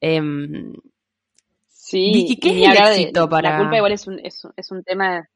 [0.00, 0.72] Em,
[1.66, 3.54] sí, ¿y qué es el éxito para...?
[3.54, 5.28] La culpa igual es un, es, es un tema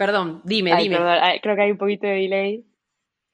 [0.00, 0.96] Perdón, dime, dime.
[1.42, 2.64] creo que hay un poquito de delay.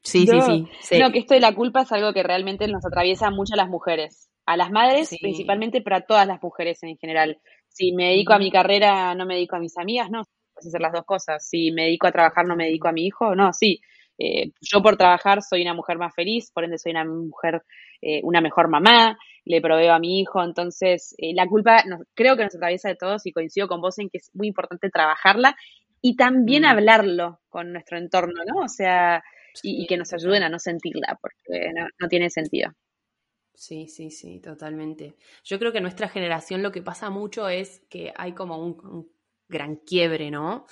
[0.02, 3.30] Sí, sí, sí, No, que esto de la culpa es algo que realmente nos atraviesa
[3.30, 4.28] mucho a las mujeres.
[4.46, 7.38] A las madres principalmente, pero a todas las mujeres en general.
[7.68, 10.80] Si me dedico a mi carrera, no me dedico a mis amigas, no, puedes hacer
[10.80, 11.48] las dos cosas.
[11.48, 13.80] Si me dedico a trabajar, no me dedico a mi hijo, no, sí.
[14.18, 17.62] Eh, yo por trabajar soy una mujer más feliz, por ende soy una mujer,
[18.02, 22.42] eh, una mejor mamá, le proveo a mi hijo, entonces eh, la culpa creo que
[22.42, 25.54] nos atraviesa de todos y coincido con vos en que es muy importante trabajarla
[26.00, 26.66] y también mm.
[26.66, 28.62] hablarlo con nuestro entorno, ¿no?
[28.64, 29.22] O sea,
[29.62, 32.72] y, que nos ayuden a no sentirla, porque no, tiene sentido.
[33.54, 35.16] Sí, sí, sí, totalmente.
[35.44, 39.10] Yo creo que nuestra generación lo que pasa mucho es que hay como un
[39.48, 40.66] gran quiebre, ¿no?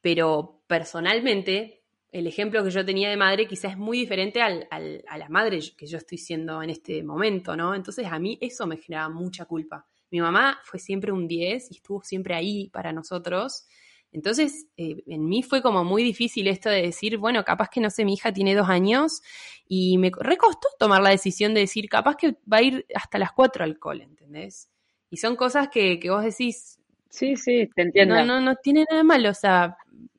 [0.00, 5.18] Pero personalmente, el ejemplo que yo tenía de madre quizás es muy diferente al, a
[5.18, 7.74] la madre que yo estoy siendo en este momento, ¿no?
[7.74, 9.86] Entonces a mí eso me generaba mucha culpa.
[10.10, 13.66] Mi mamá fue siempre un 10 y estuvo siempre ahí para nosotros.
[14.12, 17.90] Entonces, eh, en mí fue como muy difícil esto de decir, bueno, capaz que no
[17.90, 19.22] sé, mi hija tiene dos años
[19.68, 23.32] y me recostó tomar la decisión de decir, capaz que va a ir hasta las
[23.32, 24.70] 4 al cole, ¿entendés?
[25.10, 26.80] Y son cosas que, que vos decís.
[27.10, 28.14] Sí, sí, te entiendo.
[28.14, 29.76] No, no, no tiene nada malo, o sea,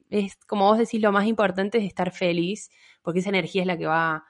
[0.09, 2.69] es como vos decís, lo más importante es estar feliz,
[3.01, 4.25] porque esa energía es la que va,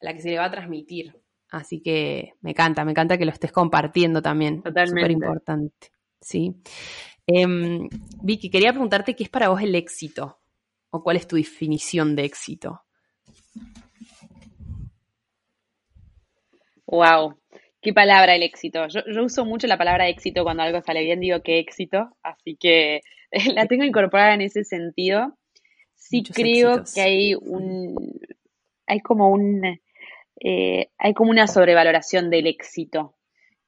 [0.00, 1.20] la que se le va a transmitir.
[1.50, 4.62] Así que me encanta, me encanta que lo estés compartiendo también.
[4.62, 5.00] Totalmente.
[5.00, 5.92] Súper importante.
[6.20, 6.54] Sí.
[7.26, 7.88] Em,
[8.22, 10.38] Vicky, quería preguntarte qué es para vos el éxito,
[10.90, 12.82] o cuál es tu definición de éxito.
[16.86, 17.38] Wow,
[17.80, 18.86] qué palabra el éxito.
[18.88, 22.56] Yo, yo uso mucho la palabra éxito cuando algo sale bien, digo qué éxito, así
[22.56, 23.00] que
[23.54, 25.38] la tengo incorporada en ese sentido.
[25.94, 27.94] Sí creo que hay un,
[28.86, 29.80] hay como un,
[30.40, 33.14] eh, hay como una sobrevaloración del éxito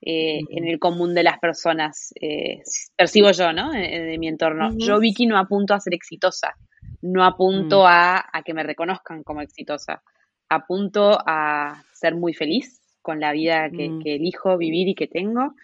[0.06, 2.12] eh, en el común de las personas.
[2.20, 2.62] Eh,
[2.94, 3.72] percibo yo, ¿no?
[3.72, 4.70] De, mi entorno.
[4.76, 6.54] Yo, Vicky, no apunto a ser exitosa.
[7.00, 7.86] No apunto mm.
[7.86, 10.02] a, a, que me reconozcan como exitosa.
[10.50, 14.02] Apunto a ser muy feliz con la vida que, mm.
[14.02, 15.54] que elijo vivir y que tengo,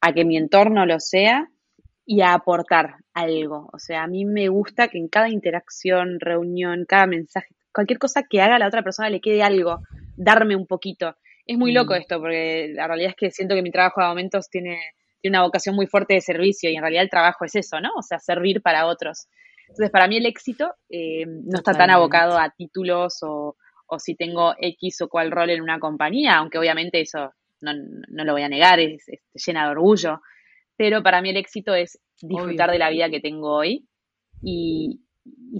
[0.00, 1.48] a que mi entorno lo sea
[2.06, 3.68] y a aportar algo.
[3.72, 8.22] O sea, a mí me gusta que en cada interacción, reunión, cada mensaje, cualquier cosa
[8.22, 9.80] que haga a la otra persona le quede algo,
[10.16, 11.16] darme un poquito.
[11.48, 11.96] Es muy loco mm.
[11.96, 14.78] esto, porque la realidad es que siento que mi trabajo a momentos tiene,
[15.20, 17.90] tiene una vocación muy fuerte de servicio y en realidad el trabajo es eso, ¿no?
[17.98, 19.26] O sea, servir para otros.
[19.62, 23.56] Entonces, para mí el éxito eh, no está tan abocado a títulos o,
[23.86, 27.72] o si tengo X o cual rol en una compañía, aunque obviamente eso no,
[28.08, 30.20] no lo voy a negar, es, es llena de orgullo
[30.78, 33.86] pero para mí el éxito es disfrutar de la vida que tengo hoy
[34.40, 35.02] y,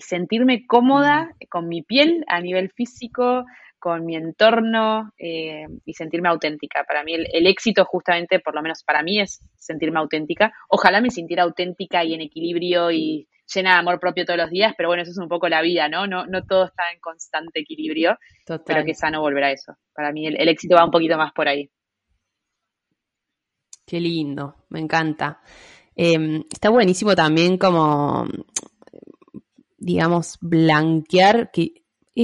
[0.01, 1.46] sentirme cómoda mm.
[1.51, 3.44] con mi piel a nivel físico,
[3.79, 6.85] con mi entorno eh, y sentirme auténtica.
[6.85, 10.53] Para mí el, éxito justamente, por lo menos para mí, es sentirme auténtica.
[10.69, 14.75] Ojalá me sintiera auténtica y en equilibrio y llena de amor propio todos los días,
[14.77, 16.07] pero bueno, eso es un poco la vida, ¿no?
[16.07, 18.19] No, no todo está en constante equilibrio,
[18.67, 19.75] pero que sano volver a eso.
[19.95, 21.71] Para mí el éxito va un poquito más por ahí.
[23.88, 25.41] Qué lindo, me encanta.
[25.97, 28.27] Em, está buenísimo también como,
[29.79, 31.73] digamos, blanquear, que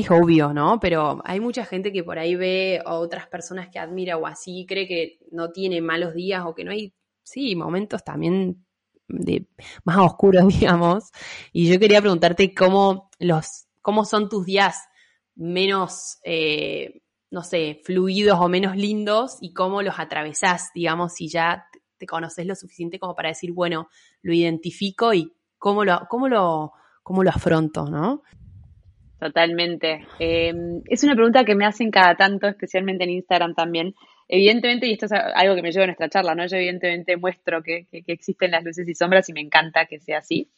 [0.01, 0.81] es obvio, ¿no?
[0.81, 4.67] Pero hay mucha gente que por ahí ve a otras personas que admira o así,
[4.67, 8.67] cree que no tiene malos días o que no hay, sí, momentos también
[9.07, 9.47] de
[9.85, 11.13] más oscuros, digamos.
[11.53, 14.79] Y yo quería preguntarte cómo los, cómo son tus días
[15.37, 21.67] menos, eh, no sé, fluidos o menos lindos y cómo los atravesás, digamos, si ya
[21.99, 23.89] te conoces lo suficiente como para decir, bueno,
[24.23, 26.73] lo identifico y cómo lo, cómo lo,
[27.05, 28.23] cómo lo afronto, ¿no?
[29.25, 30.07] Totalmente.
[30.19, 33.95] Em, es una pregunta que me hacen cada tanto, especialmente en Instagram también.
[34.29, 36.47] Evidentemente, y esto es algo que me lleva a nuestra charla, ¿no?
[36.47, 40.51] Yo evidentemente muestro que, existen las luces y sombras y me encanta que sea así.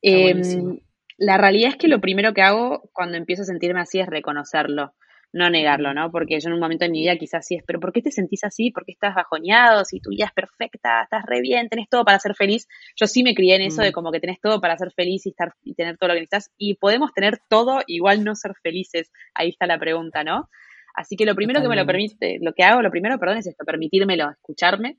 [0.00, 0.78] Em,
[1.16, 4.92] la realidad es que lo primero que hago cuando empiezo a sentirme así es reconocerlo
[5.32, 6.10] no negarlo, ¿no?
[6.10, 8.10] Porque yo en un momento de mi vida quizás sí es, pero ¿por qué te
[8.10, 8.70] sentís así?
[8.70, 9.84] ¿Por qué estás bajoneado?
[9.84, 12.66] Si tu vida es perfecta, estás re bien, tenés todo para ser feliz.
[12.96, 13.92] Yo sí me crié en eso de mm.
[13.92, 16.50] como que tenés todo para ser feliz y estar y tener todo lo que necesitas
[16.56, 19.10] y podemos tener todo igual no ser felices.
[19.34, 20.48] Ahí está la pregunta, ¿no?
[20.94, 23.46] Así que lo primero que me lo permite, lo que hago, lo primero, perdón, es
[23.46, 24.98] esto, permitírmelo, escucharme,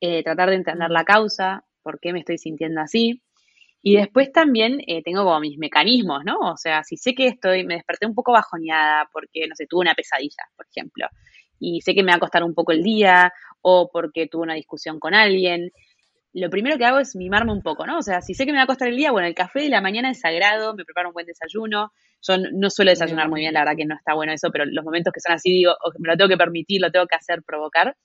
[0.00, 0.92] eh, tratar de entender mm.
[0.92, 3.22] la causa, por qué me estoy sintiendo así,
[3.82, 6.38] y después también eh, tengo como mis mecanismos, ¿no?
[6.38, 9.80] O sea, si sé que estoy, me desperté un poco bajoneada porque, no sé, tuve
[9.80, 11.06] una pesadilla, por ejemplo,
[11.58, 14.54] y sé que me va a costar un poco el día o porque tuve una
[14.54, 15.70] discusión con alguien,
[16.32, 17.98] lo primero que hago es mimarme un poco, ¿no?
[17.98, 19.68] O sea, si sé que me va a costar el día, bueno, el café de
[19.68, 21.92] la mañana es sagrado, me preparo un buen desayuno.
[22.22, 24.84] Yo no suelo desayunar muy bien, la verdad que no está bueno eso, pero los
[24.84, 27.96] momentos que son así digo, me lo tengo que permitir, lo tengo que hacer, provocar.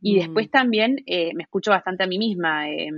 [0.00, 0.18] Y mm.
[0.18, 2.68] después también eh, me escucho bastante a mí misma.
[2.68, 2.90] Eh,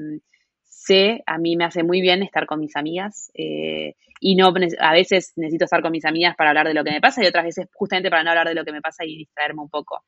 [0.84, 4.92] sé, a mí me hace muy bien estar con mis amigas eh, y no a
[4.92, 7.44] veces necesito estar con mis amigas para hablar de lo que me pasa y otras
[7.44, 10.04] veces justamente para no hablar de lo que me pasa y distraerme un poco.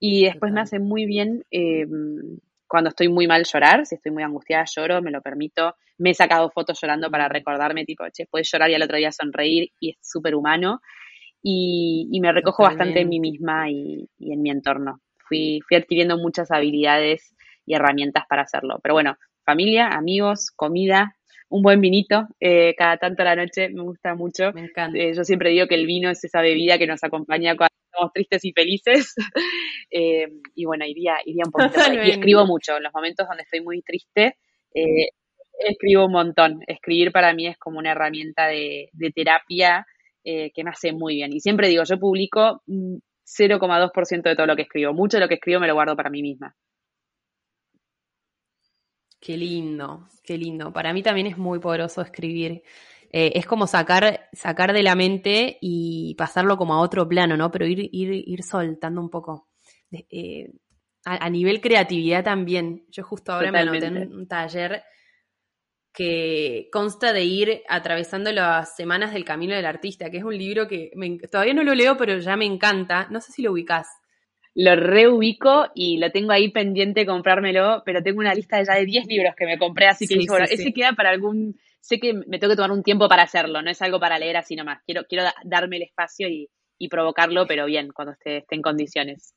[0.00, 1.86] Y después me hace muy bien eh,
[2.68, 5.74] cuando estoy muy mal llorar, si estoy muy angustiada lloro, me lo permito.
[5.98, 9.10] Me he sacado fotos llorando para recordarme, tipo, che, puedes llorar y al otro día
[9.10, 10.80] sonreír y es súper humano.
[11.42, 15.00] Y, me recojo bastante en mí misma y, en mi entorno.
[15.28, 18.78] Fui, fui adquiriendo muchas habilidades y herramientas para hacerlo.
[18.82, 19.16] Pero bueno,
[19.48, 21.16] familia, amigos, comida,
[21.48, 24.52] un buen vinito eh, cada tanto a la noche me gusta mucho.
[24.52, 24.98] Me encanta.
[24.98, 28.12] Eh, yo siempre digo que el vino es esa bebida que nos acompaña cuando estamos
[28.12, 29.14] tristes y felices.
[29.90, 31.80] Eh, y bueno, iría, iría un poquito.
[32.04, 32.76] y escribo mucho.
[32.76, 34.36] En los momentos donde estoy muy triste,
[35.58, 36.60] escribo un montón.
[36.66, 39.86] Escribir para mí es como una herramienta de, de terapia
[40.22, 41.32] que me hace muy bien.
[41.32, 44.92] Y siempre digo, yo publico 0,2% de todo lo que escribo.
[44.92, 46.54] Mucho de lo que escribo me lo guardo para mí misma.
[49.20, 50.72] Qué lindo, qué lindo.
[50.72, 52.62] Para mí también es muy poderoso escribir.
[53.10, 57.50] Eh, es como sacar, sacar de la mente y pasarlo como a otro plano, ¿no?
[57.50, 59.48] Pero ir, ir, ir soltando un poco.
[59.90, 60.50] Eh,
[61.04, 62.84] a, nivel creatividad también.
[62.90, 64.82] Yo justo ahora me anoté en un taller
[65.92, 70.68] que consta de ir atravesando las semanas del camino del artista, que es un libro
[70.68, 70.92] que
[71.30, 73.08] todavía no lo leo, pero ya me encanta.
[73.10, 73.88] No sé si lo ubicás
[74.58, 79.06] lo reubico y lo tengo ahí pendiente comprármelo, pero tengo una lista ya de 10
[79.06, 82.50] libros que me compré, así que bueno, ese queda para algún, sé que me tengo
[82.50, 85.26] que tomar un tiempo para hacerlo, no es algo para leer así nomás, quiero, quiero
[85.44, 86.50] darme el espacio y,
[86.90, 89.34] provocarlo, pero bien, cuando esté, esté en condiciones.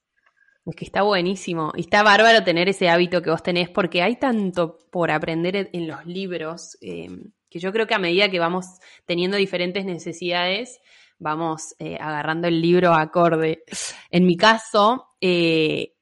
[0.65, 1.71] Es que está buenísimo.
[1.75, 5.87] Y está bárbaro tener ese hábito que vos tenés, porque hay tanto por aprender en
[5.87, 7.09] los libros, eh,
[7.49, 8.65] que yo creo que a medida que vamos
[9.05, 10.79] teniendo diferentes necesidades,
[11.21, 13.63] vamos eh, agarrando el libro acorde.
[14.09, 15.93] En mi caso, eh,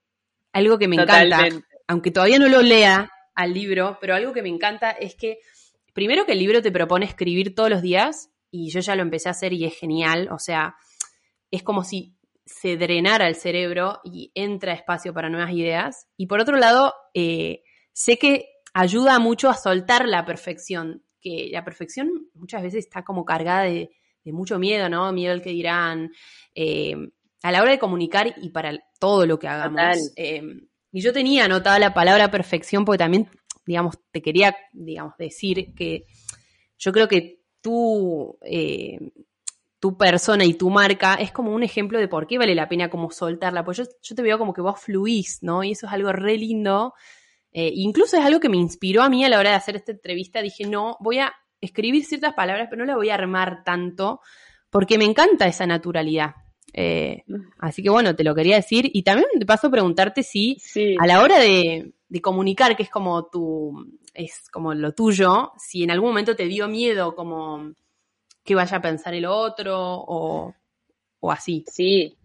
[0.53, 1.47] algo que me encanta,
[1.87, 5.39] aunque todavía no lo lea al libro, pero algo que me encanta es que,
[5.93, 9.27] primero que el libro te propone escribir todos los días, y yo ya lo empecé
[9.27, 10.75] a hacer y es genial, o sea,
[11.51, 16.07] es como si se drenara el cerebro y entra espacio para nuevas ideas.
[16.17, 21.63] Y por otro lado, eh, sé que ayuda mucho a soltar la perfección, que la
[21.63, 23.91] perfección muchas veces está como cargada de,
[24.29, 25.11] de mucho miedo, ¿no?
[25.11, 26.11] Miedo al que dirán,
[26.53, 26.95] eh,
[27.41, 30.11] a la hora de comunicar y para todo lo que hagamos.
[30.15, 30.43] Eh,
[30.91, 33.27] y yo tenía anotada la palabra perfección porque también,
[33.65, 36.05] digamos, te quería, digamos, decir que
[36.77, 38.99] yo creo que tú, eh,
[39.79, 42.89] tu persona y tu marca es como un ejemplo de por qué vale la pena
[42.89, 43.63] como soltarla.
[43.65, 45.63] Pues yo, yo te veo como que vos fluís, ¿no?
[45.63, 46.93] Y eso es algo re lindo.
[47.51, 50.41] incluso es algo que me inspiró a mí a la hora de hacer esta entrevista.
[50.43, 54.21] Dije, no, voy a escribir ciertas palabras, pero no la voy a armar tanto
[54.69, 56.35] porque me encanta esa naturalidad.
[56.73, 57.23] Eh,
[57.59, 58.89] así que bueno, te lo quería decir.
[58.93, 60.57] Y también de paso preguntarte si
[60.99, 65.91] a la hora de, comunicar, que es como tu, es como lo tuyo, si en
[65.91, 67.73] algún momento te dio miedo como
[68.43, 70.55] que vaya a pensar el otro o,
[71.29, 71.63] así.
[71.67, 72.15] Sí.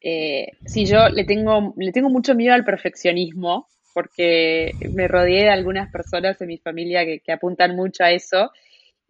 [0.00, 5.50] Eh, sí, yo le tengo, le tengo mucho miedo al perfeccionismo porque me rodeé de
[5.50, 8.50] algunas personas en mi familia que, que apuntan mucho a eso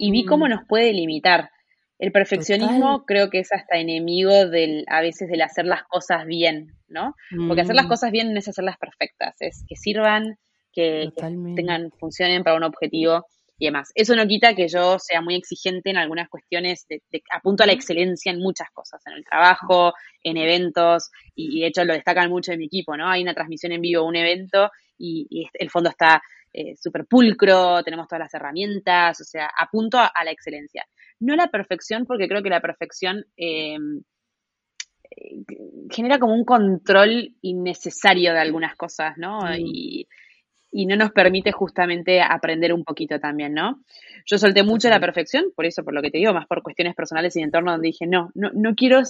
[0.03, 0.51] y vi cómo mm.
[0.51, 1.51] nos puede limitar.
[1.97, 6.73] El perfeccionismo creo que es hasta enemigo del, a veces del hacer las cosas bien,
[6.89, 7.15] ¿no?
[7.47, 7.89] Porque hacer las mm.
[7.89, 10.39] cosas bien no es hacerlas perfectas, es que sirvan,
[10.73, 11.13] que,
[11.55, 13.25] tengan, funcionen para un objetivo
[13.59, 13.93] y demás.
[13.95, 17.01] Eso no quita que yo sea muy exigente en algunas cuestiones, de,
[17.33, 19.93] apunto a la excelencia en muchas cosas, en el trabajo,
[20.25, 23.09] en eventos, y, de hecho lo destacan mucho en mi equipo, ¿no?
[23.09, 26.23] Hay una transmisión en vivo, un evento, y el fondo está
[26.55, 30.85] eh, súper pulcro, tenemos todas las herramientas, o sea, apunto a, la excelencia.
[31.21, 34.03] No la perfección, porque creo que la perfección em,
[35.11, 35.45] eh,
[35.91, 39.41] genera como un control innecesario de algunas cosas, ¿no?
[39.57, 40.07] Y,
[40.73, 43.81] no nos permite justamente aprender un poquito también, ¿no?
[44.27, 46.95] Yo solté mucho la perfección, por eso, por lo que te digo, más por cuestiones
[46.95, 49.03] personales y de entorno, donde dije, no, no, no quiero,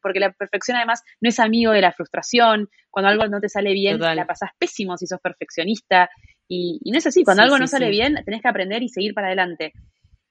[0.00, 3.72] porque la perfección además no es amigo de la frustración, cuando algo no te sale
[3.72, 6.08] bien, la pasas pésimo si sos perfeccionista,
[6.48, 9.26] y, no es así, cuando algo no sale bien, tenés que aprender y seguir para
[9.26, 9.72] adelante.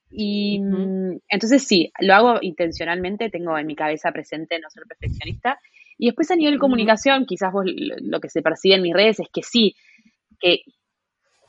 [0.09, 5.59] Y mm, entonces sí, lo hago intencionalmente, tengo en mi cabeza presente no ser perfeccionista.
[5.97, 9.27] Y después a nivel comunicación, quizás vos lo, que se percibe en mis redes es
[9.31, 9.75] que sí,
[10.39, 10.61] que,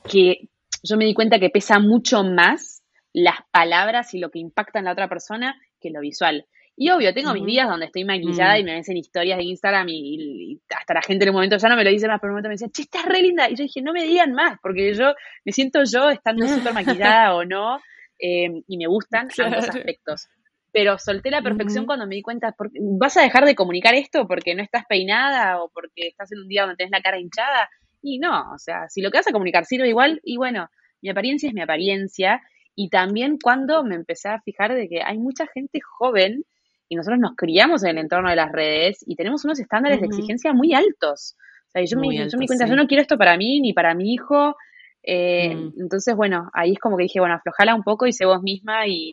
[0.04, 0.48] que
[0.82, 2.82] yo me di cuenta que pesa mucho más
[3.12, 6.46] las palabras y lo que impacta en la otra persona que lo visual.
[6.80, 8.60] Y obvio, tengo mis días donde estoy maquillada mm.
[8.60, 11.68] y me ven en historias de Instagram y, hasta la gente en un momento ya
[11.68, 13.50] no me lo dice más, pero en un momento me decía, che, estás re linda.
[13.50, 15.12] Y yo dije, no me digan más, porque yo
[15.44, 17.80] me siento yo estando súper maquillada o no,
[18.20, 20.28] em, y me gustan ambos aspectos.
[20.70, 22.54] Pero solté la perfección cuando me di cuenta,
[22.98, 26.48] ¿vas a dejar de comunicar esto porque no estás peinada o porque estás en un
[26.48, 27.68] día donde tenés la cara hinchada?
[28.02, 30.68] Y no, o sea, si lo que vas a comunicar sirve igual, y bueno,
[31.02, 32.42] mi apariencia es mi apariencia.
[32.74, 36.44] Y también cuando me empecé a fijar de que hay mucha gente joven
[36.88, 40.06] y nosotros nos criamos en el entorno de las redes y tenemos unos estándares de
[40.06, 41.34] exigencia muy altos.
[41.66, 43.72] O sea, yo, me, yo me di cuenta, yo no quiero esto para mí ni
[43.72, 44.56] para mi hijo.
[45.02, 45.72] Eh, mm.
[45.80, 48.86] Entonces, bueno, ahí es como que dije, bueno, aflojala un poco y sé vos misma
[48.86, 49.12] y,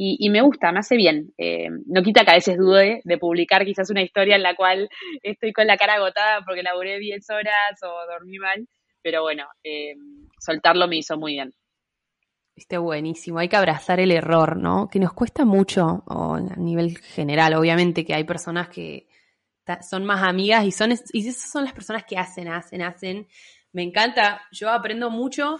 [0.00, 1.32] y, me gusta, me hace bien.
[1.38, 4.88] Eh, no quita que a veces dude de publicar quizás una historia en la cual
[5.24, 8.68] estoy con la cara agotada porque laburé 10 horas o dormí mal,
[9.02, 9.94] pero bueno, eh,
[10.38, 11.52] soltarlo me hizo muy bien.
[12.54, 14.88] Está buenísimo, hay que abrazar el error, ¿no?
[14.88, 19.08] Que nos cuesta mucho, a nivel general, obviamente que hay personas que
[19.82, 23.26] son más amigas y son y esas son las personas que hacen, hacen, hacen.
[23.72, 25.58] Me encanta, yo aprendo mucho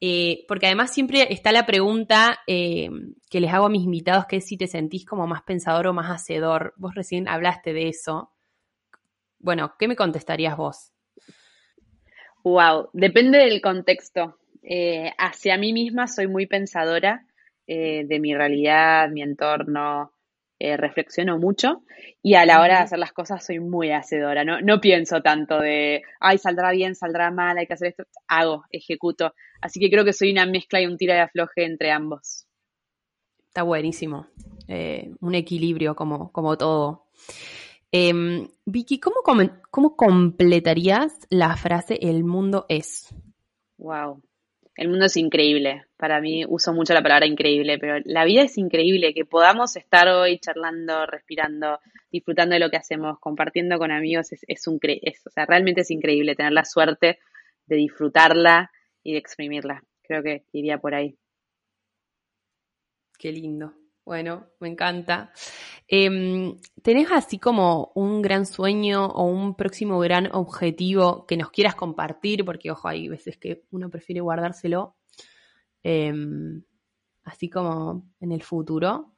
[0.00, 2.88] eh, porque además siempre está la pregunta eh,
[3.30, 5.92] que les hago a mis invitados, que es si te sentís como más pensador o
[5.92, 6.74] más hacedor.
[6.76, 8.32] Vos recién hablaste de eso.
[9.38, 10.92] Bueno, ¿qué me contestarías vos?
[12.42, 14.38] Wow, depende del contexto.
[14.62, 17.26] Eh, hacia mí misma soy muy pensadora
[17.66, 20.12] de mi realidad, mi entorno,
[20.76, 21.82] reflexiono mucho
[22.22, 24.44] y a la hora de hacer las cosas soy muy hacedora.
[24.44, 28.04] No, no pienso tanto de, ay, saldrá bien, saldrá mal, hay que hacer esto.
[28.28, 29.34] Hago, ejecuto.
[29.60, 32.46] Así que creo que soy una mezcla y un tira de afloje entre ambos.
[33.48, 34.26] Está buenísimo.
[34.68, 37.06] Eh, un equilibrio como, como todo.
[37.90, 39.16] Em, Vicky, ¿cómo,
[39.70, 43.12] ¿cómo completarías la frase el mundo es?
[43.78, 44.22] Wow.
[44.76, 45.86] El mundo es increíble.
[46.00, 49.12] Para mí uso mucho la palabra increíble, pero la vida es increíble.
[49.12, 51.78] Que podamos estar hoy charlando, respirando,
[52.10, 55.90] disfrutando de lo que hacemos, compartiendo con amigos, es, un es, o sea, realmente es
[55.90, 57.18] increíble tener la suerte
[57.66, 58.70] de disfrutarla
[59.02, 59.84] y de exprimirla.
[60.02, 61.18] Creo que iría por ahí.
[63.18, 63.74] Qué lindo.
[64.06, 65.34] Bueno, me encanta.
[65.86, 71.74] Em, ¿Tenés así como un gran sueño o un próximo gran objetivo que nos quieras
[71.74, 72.42] compartir?
[72.46, 74.96] Porque, ojo, hay veces que uno prefiere guardárselo.
[75.82, 76.62] Em,
[77.24, 79.14] así como en el futuro.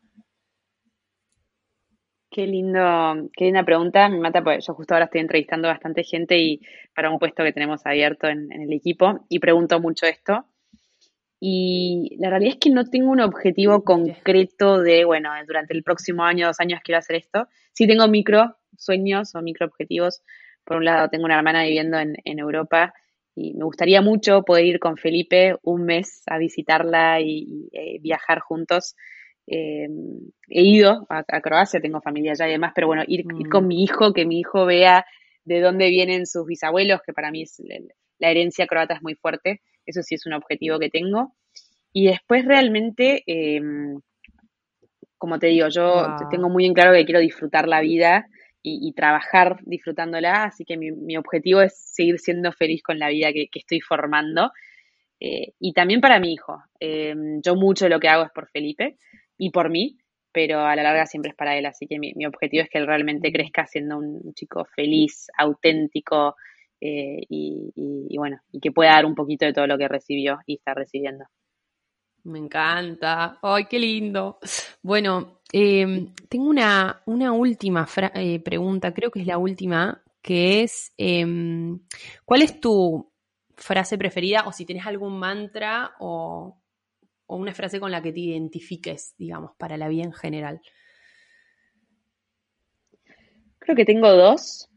[2.31, 4.09] Qué lindo, qué linda pregunta.
[4.09, 6.63] Me mata porque yo justo ahora estoy entrevistando bastante gente y
[6.95, 10.47] para un puesto que tenemos abierto en, el equipo y pregunto mucho esto.
[11.39, 16.23] Y la realidad es que no tengo un objetivo concreto de, bueno, durante el próximo
[16.23, 17.49] año, dos años quiero hacer esto.
[17.73, 20.23] Sí tengo micro sueños o micro objetivos.
[20.65, 22.95] Por un lado, tengo una hermana viviendo en, Europa
[23.35, 28.41] y me gustaría mucho poder ir con Felipe un mes a visitarla y, eh, viajar
[28.41, 28.95] juntos
[29.47, 29.89] eh,
[30.49, 33.67] he ido a, Croacia, tengo familia allá y demás, pero bueno, ir, con mm.
[33.67, 35.05] mi hijo, que mi hijo vea
[35.45, 37.61] de dónde vienen sus bisabuelos, que para mí es
[38.19, 41.35] la herencia croata es muy fuerte, eso sí es un objetivo que tengo.
[41.93, 44.01] Y después realmente, em,
[45.19, 48.27] como te digo, yo tengo muy en claro que quiero disfrutar la vida
[48.63, 53.49] y, trabajar disfrutándola, así que mi, objetivo es seguir siendo feliz con la vida que,
[53.55, 54.53] estoy formando.
[55.21, 56.63] Eh, y también para mi hijo.
[56.81, 58.97] Em, yo mucho lo que hago es por Felipe,
[59.39, 59.99] y por mí,
[60.33, 61.67] pero a la larga siempre es para él.
[61.67, 66.37] Así que mi, objetivo es que él realmente crezca siendo un chico feliz, auténtico
[66.81, 70.55] eh, y, bueno, y que pueda dar un poquito de todo lo que recibió y
[70.55, 71.25] está recibiendo.
[72.25, 73.39] Me encanta.
[73.43, 74.39] ¡Ay, qué lindo!
[74.83, 80.93] Bueno, em, tengo una, una última eh, pregunta, creo que es la última, que es,
[80.97, 81.81] em,
[82.25, 83.11] ¿cuál es tu
[83.57, 86.59] frase preferida o si tienes algún mantra o,
[87.27, 90.61] o una frase con la que te identifiques, digamos, para la vida en general?
[93.59, 94.69] Creo que tengo dos.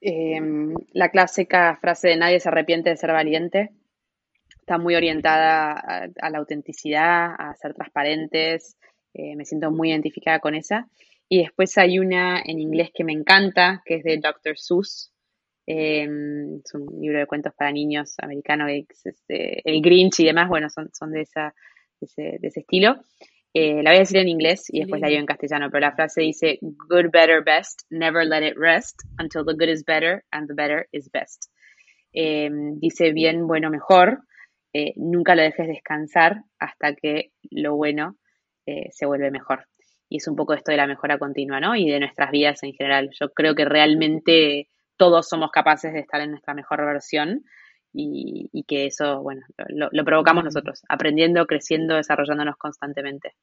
[0.00, 3.70] Em, la clásica frase de nadie se arrepiente de ser valiente.
[4.64, 8.78] Está muy orientada a, la autenticidad, a ser transparentes.
[9.12, 10.88] Eh, me siento muy identificada con esa.
[11.28, 14.56] Y después hay una en inglés que me encanta, que es de Dr.
[14.56, 15.12] Seuss.
[15.66, 20.70] Em, es un libro de cuentos para niños americano, este, el Grinch y demás, bueno,
[20.70, 21.54] son, son de esa
[22.00, 22.96] de ese, estilo.
[23.52, 25.92] Eh, la voy a decir en inglés y después la digo en castellano, pero la
[25.92, 30.48] frase dice, good, better, best, never let it rest until the good is better and
[30.48, 31.50] the better is best.
[32.14, 34.22] Eh, dice bien, bueno, mejor,
[34.74, 38.16] eh, nunca lo dejes descansar hasta que lo bueno
[38.90, 39.66] se vuelve mejor.
[40.08, 41.76] Y es un poco esto de la mejora continua, ¿no?
[41.76, 43.10] Y de nuestras vidas en general.
[43.20, 47.44] Yo creo que realmente todos somos capaces de estar en nuestra mejor versión
[47.92, 53.34] y, que eso, bueno, lo, provocamos nosotros, aprendiendo, creciendo, desarrollándonos constantemente.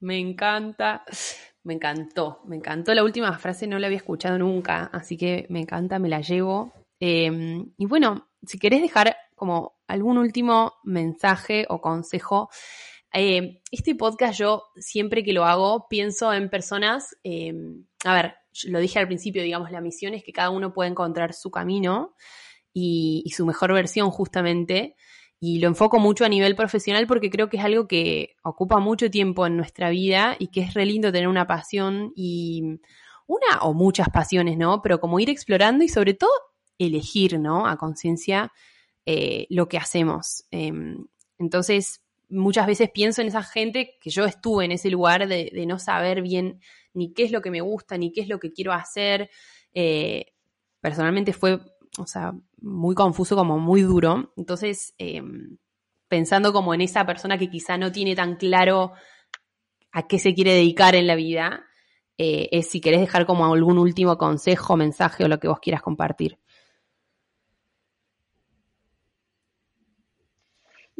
[0.00, 1.04] Me encanta,
[1.64, 5.60] me encantó, me encantó la última frase, no la había escuchado nunca, así que me
[5.60, 6.72] encanta, me la llevo.
[7.04, 12.48] Em, y bueno, si querés dejar como algún último mensaje o consejo,
[13.12, 18.34] em, este podcast yo siempre que lo hago pienso en personas, em, a ver,
[18.68, 22.14] lo dije al principio, digamos, la misión es que cada uno pueda encontrar su camino
[22.72, 24.94] y, su mejor versión justamente.
[25.40, 29.10] Y lo enfoco mucho a nivel profesional porque creo que es algo que ocupa mucho
[29.10, 32.62] tiempo en nuestra vida y que es re lindo tener una pasión y
[33.26, 34.82] una o muchas pasiones, ¿no?
[34.82, 36.30] Pero como ir explorando y sobre todo
[36.78, 37.66] elegir, ¿no?
[37.66, 38.52] A conciencia
[39.06, 40.44] eh, lo que hacemos.
[40.50, 41.06] Em,
[41.38, 45.78] entonces, muchas veces pienso en esa gente que yo estuve en ese lugar de, no
[45.78, 46.60] saber bien
[46.94, 49.30] ni qué es lo que me gusta, ni qué es lo que quiero hacer.
[49.74, 50.26] Eh,
[50.80, 51.60] personalmente fue,
[51.98, 54.32] o sea, muy confuso, como muy duro.
[54.36, 55.58] Entonces, em,
[56.08, 58.92] pensando como en esa persona que quizá no tiene tan claro
[59.92, 61.64] a qué se quiere dedicar en la vida,
[62.18, 65.82] eh, es si querés dejar como algún último consejo, mensaje o lo que vos quieras
[65.82, 66.38] compartir.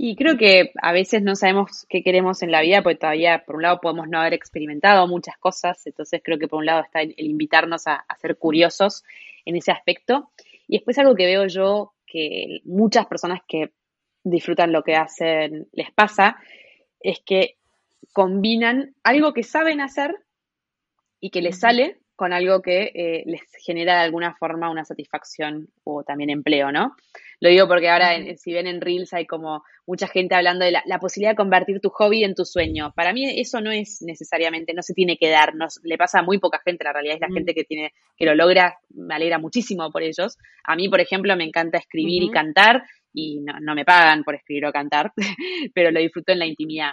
[0.05, 3.55] Y creo que a veces no sabemos qué queremos en la vida, porque todavía, por
[3.55, 7.03] un lado, podemos no haber experimentado muchas cosas, entonces creo que por un lado está
[7.03, 9.05] el, invitarnos a, ser curiosos
[9.44, 10.32] en ese aspecto.
[10.66, 13.74] Y después algo que veo yo, que muchas personas que
[14.24, 16.36] disfrutan lo que hacen les pasa,
[16.98, 17.55] es que
[18.12, 20.16] combinan algo que saben hacer
[21.20, 25.66] y que les sale con algo que eh, les genera de alguna forma una satisfacción
[25.83, 26.95] o también empleo, ¿no?
[27.41, 30.99] Lo digo porque ahora, si ven en Reels, hay como mucha gente hablando de la,
[31.01, 32.93] posibilidad de convertir tu hobby en tu sueño.
[32.95, 35.53] Para mí eso no es necesariamente, no se tiene que dar,
[35.83, 38.37] le pasa a muy poca gente, la realidad es la gente que tiene, que lo
[38.37, 40.39] logra, me alegra muchísimo por ellos.
[40.62, 44.66] A mí, por ejemplo, me encanta escribir y cantar y no, me pagan por escribir
[44.66, 45.12] o cantar,
[45.75, 46.93] pero lo disfruto en la intimidad.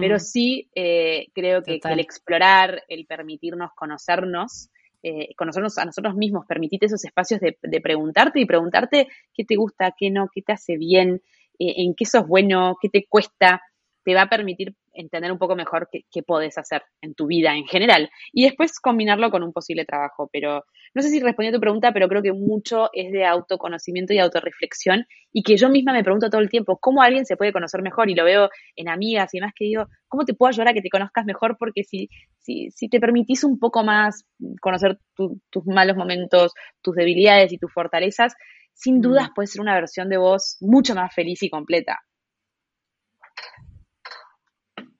[0.00, 4.70] Pero sí eh, creo que, el explorar, el permitirnos conocernos,
[5.02, 9.94] eh, conocernos a nosotros mismos, permitirte esos espacios de, preguntarte y preguntarte qué te gusta,
[9.98, 11.20] qué no, qué te hace bien,
[11.58, 13.60] eh, en qué sos bueno, qué te cuesta,
[14.04, 17.54] te va a permitir entender un poco mejor qué, qué podés hacer en tu vida
[17.54, 20.28] en general y después combinarlo con un posible trabajo.
[20.32, 24.12] Pero no sé si respondí a tu pregunta, pero creo que mucho es de autoconocimiento
[24.12, 27.52] y autorreflexión y que yo misma me pregunto todo el tiempo cómo alguien se puede
[27.52, 30.68] conocer mejor y lo veo en amigas y demás que digo, ¿cómo te puedo ayudar
[30.68, 31.56] a que te conozcas mejor?
[31.58, 34.24] Porque si, si, si te permitís un poco más
[34.60, 38.34] conocer tus malos momentos, tus debilidades y tus fortalezas,
[38.72, 42.00] sin dudas puede ser una versión de vos mucho más feliz y completa.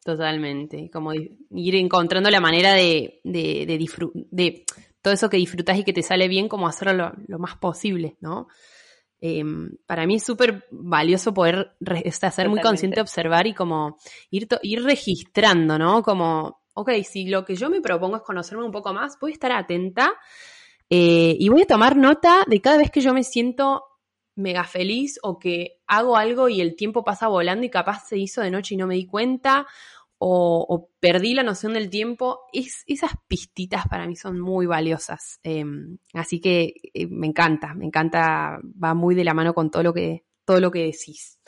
[0.05, 3.64] Totalmente, como ir encontrando la manera de, de,
[4.30, 4.64] de,
[5.00, 8.48] todo eso que disfrutas y que te sale bien, como hacerlo lo, más posible, ¿no?
[9.18, 11.74] Em, para mí es súper valioso poder
[12.30, 13.96] ser muy consciente, observar y como
[14.28, 16.02] ir, ir registrando, ¿no?
[16.02, 19.32] Como, ok, si lo que yo me propongo es conocerme un poco más, voy a
[19.32, 20.12] estar atenta
[20.90, 23.84] eh, y voy a tomar nota de cada vez que yo me siento
[24.37, 28.41] mega feliz o que hago algo y el tiempo pasa volando y capaz se hizo
[28.41, 29.66] de noche y no me di cuenta
[30.26, 35.39] o, perdí la noción del tiempo, es, esas pistitas para mí son muy valiosas.
[35.43, 39.82] Em, así que eh, me encanta, me encanta, va muy de la mano con todo
[39.82, 41.39] lo que, todo lo que decís.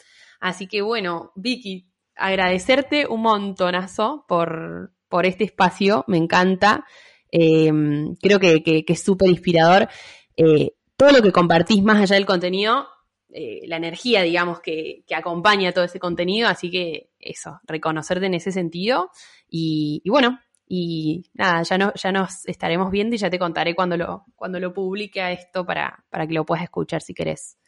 [0.41, 6.85] Así que bueno, Vicky, agradecerte un montonazo por, por este espacio, me encanta.
[7.31, 9.89] Em, creo que, que, es súper inspirador.
[10.37, 12.89] Eh, todo lo que compartís más allá del contenido,
[13.33, 16.49] eh, la energía, digamos, que, acompaña todo ese contenido.
[16.49, 19.11] Así que eso, reconocerte en ese sentido.
[19.49, 24.25] Y, bueno, y nada, ya, ya nos estaremos viendo y ya te contaré cuando lo,
[24.35, 27.59] cuando lo publique a esto para, para que lo puedas escuchar si querés.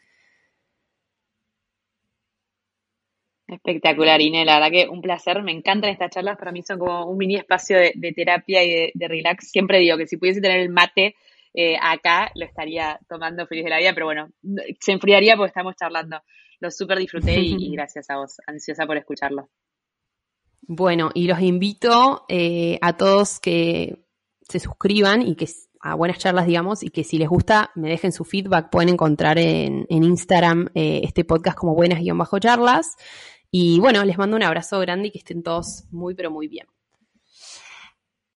[3.48, 4.44] Espectacular, Inés.
[4.44, 5.42] La verdad que un placer.
[5.42, 6.36] Me encantan estas charlas.
[6.36, 9.50] Para mí son como un mini espacio de, terapia y de, relax.
[9.50, 11.16] Siempre digo que si pudiese tener el mate
[11.54, 14.30] eh, acá lo estaría tomando feliz de la vida, pero bueno,
[14.80, 16.20] se enfriaría porque estamos charlando.
[16.60, 19.50] Lo súper disfruté y, gracias a vos, ansiosa por escucharlo.
[20.62, 24.04] Bueno, y los invito eh, a todos que
[24.42, 25.46] se suscriban y que
[25.80, 28.70] a buenas charlas, digamos, y que si les gusta me dejen su feedback.
[28.70, 32.96] Pueden encontrar en, Instagram eh, este podcast como buenas-charlas.
[33.50, 36.66] Y bueno, les mando un abrazo grande y que estén todos muy, pero muy bien.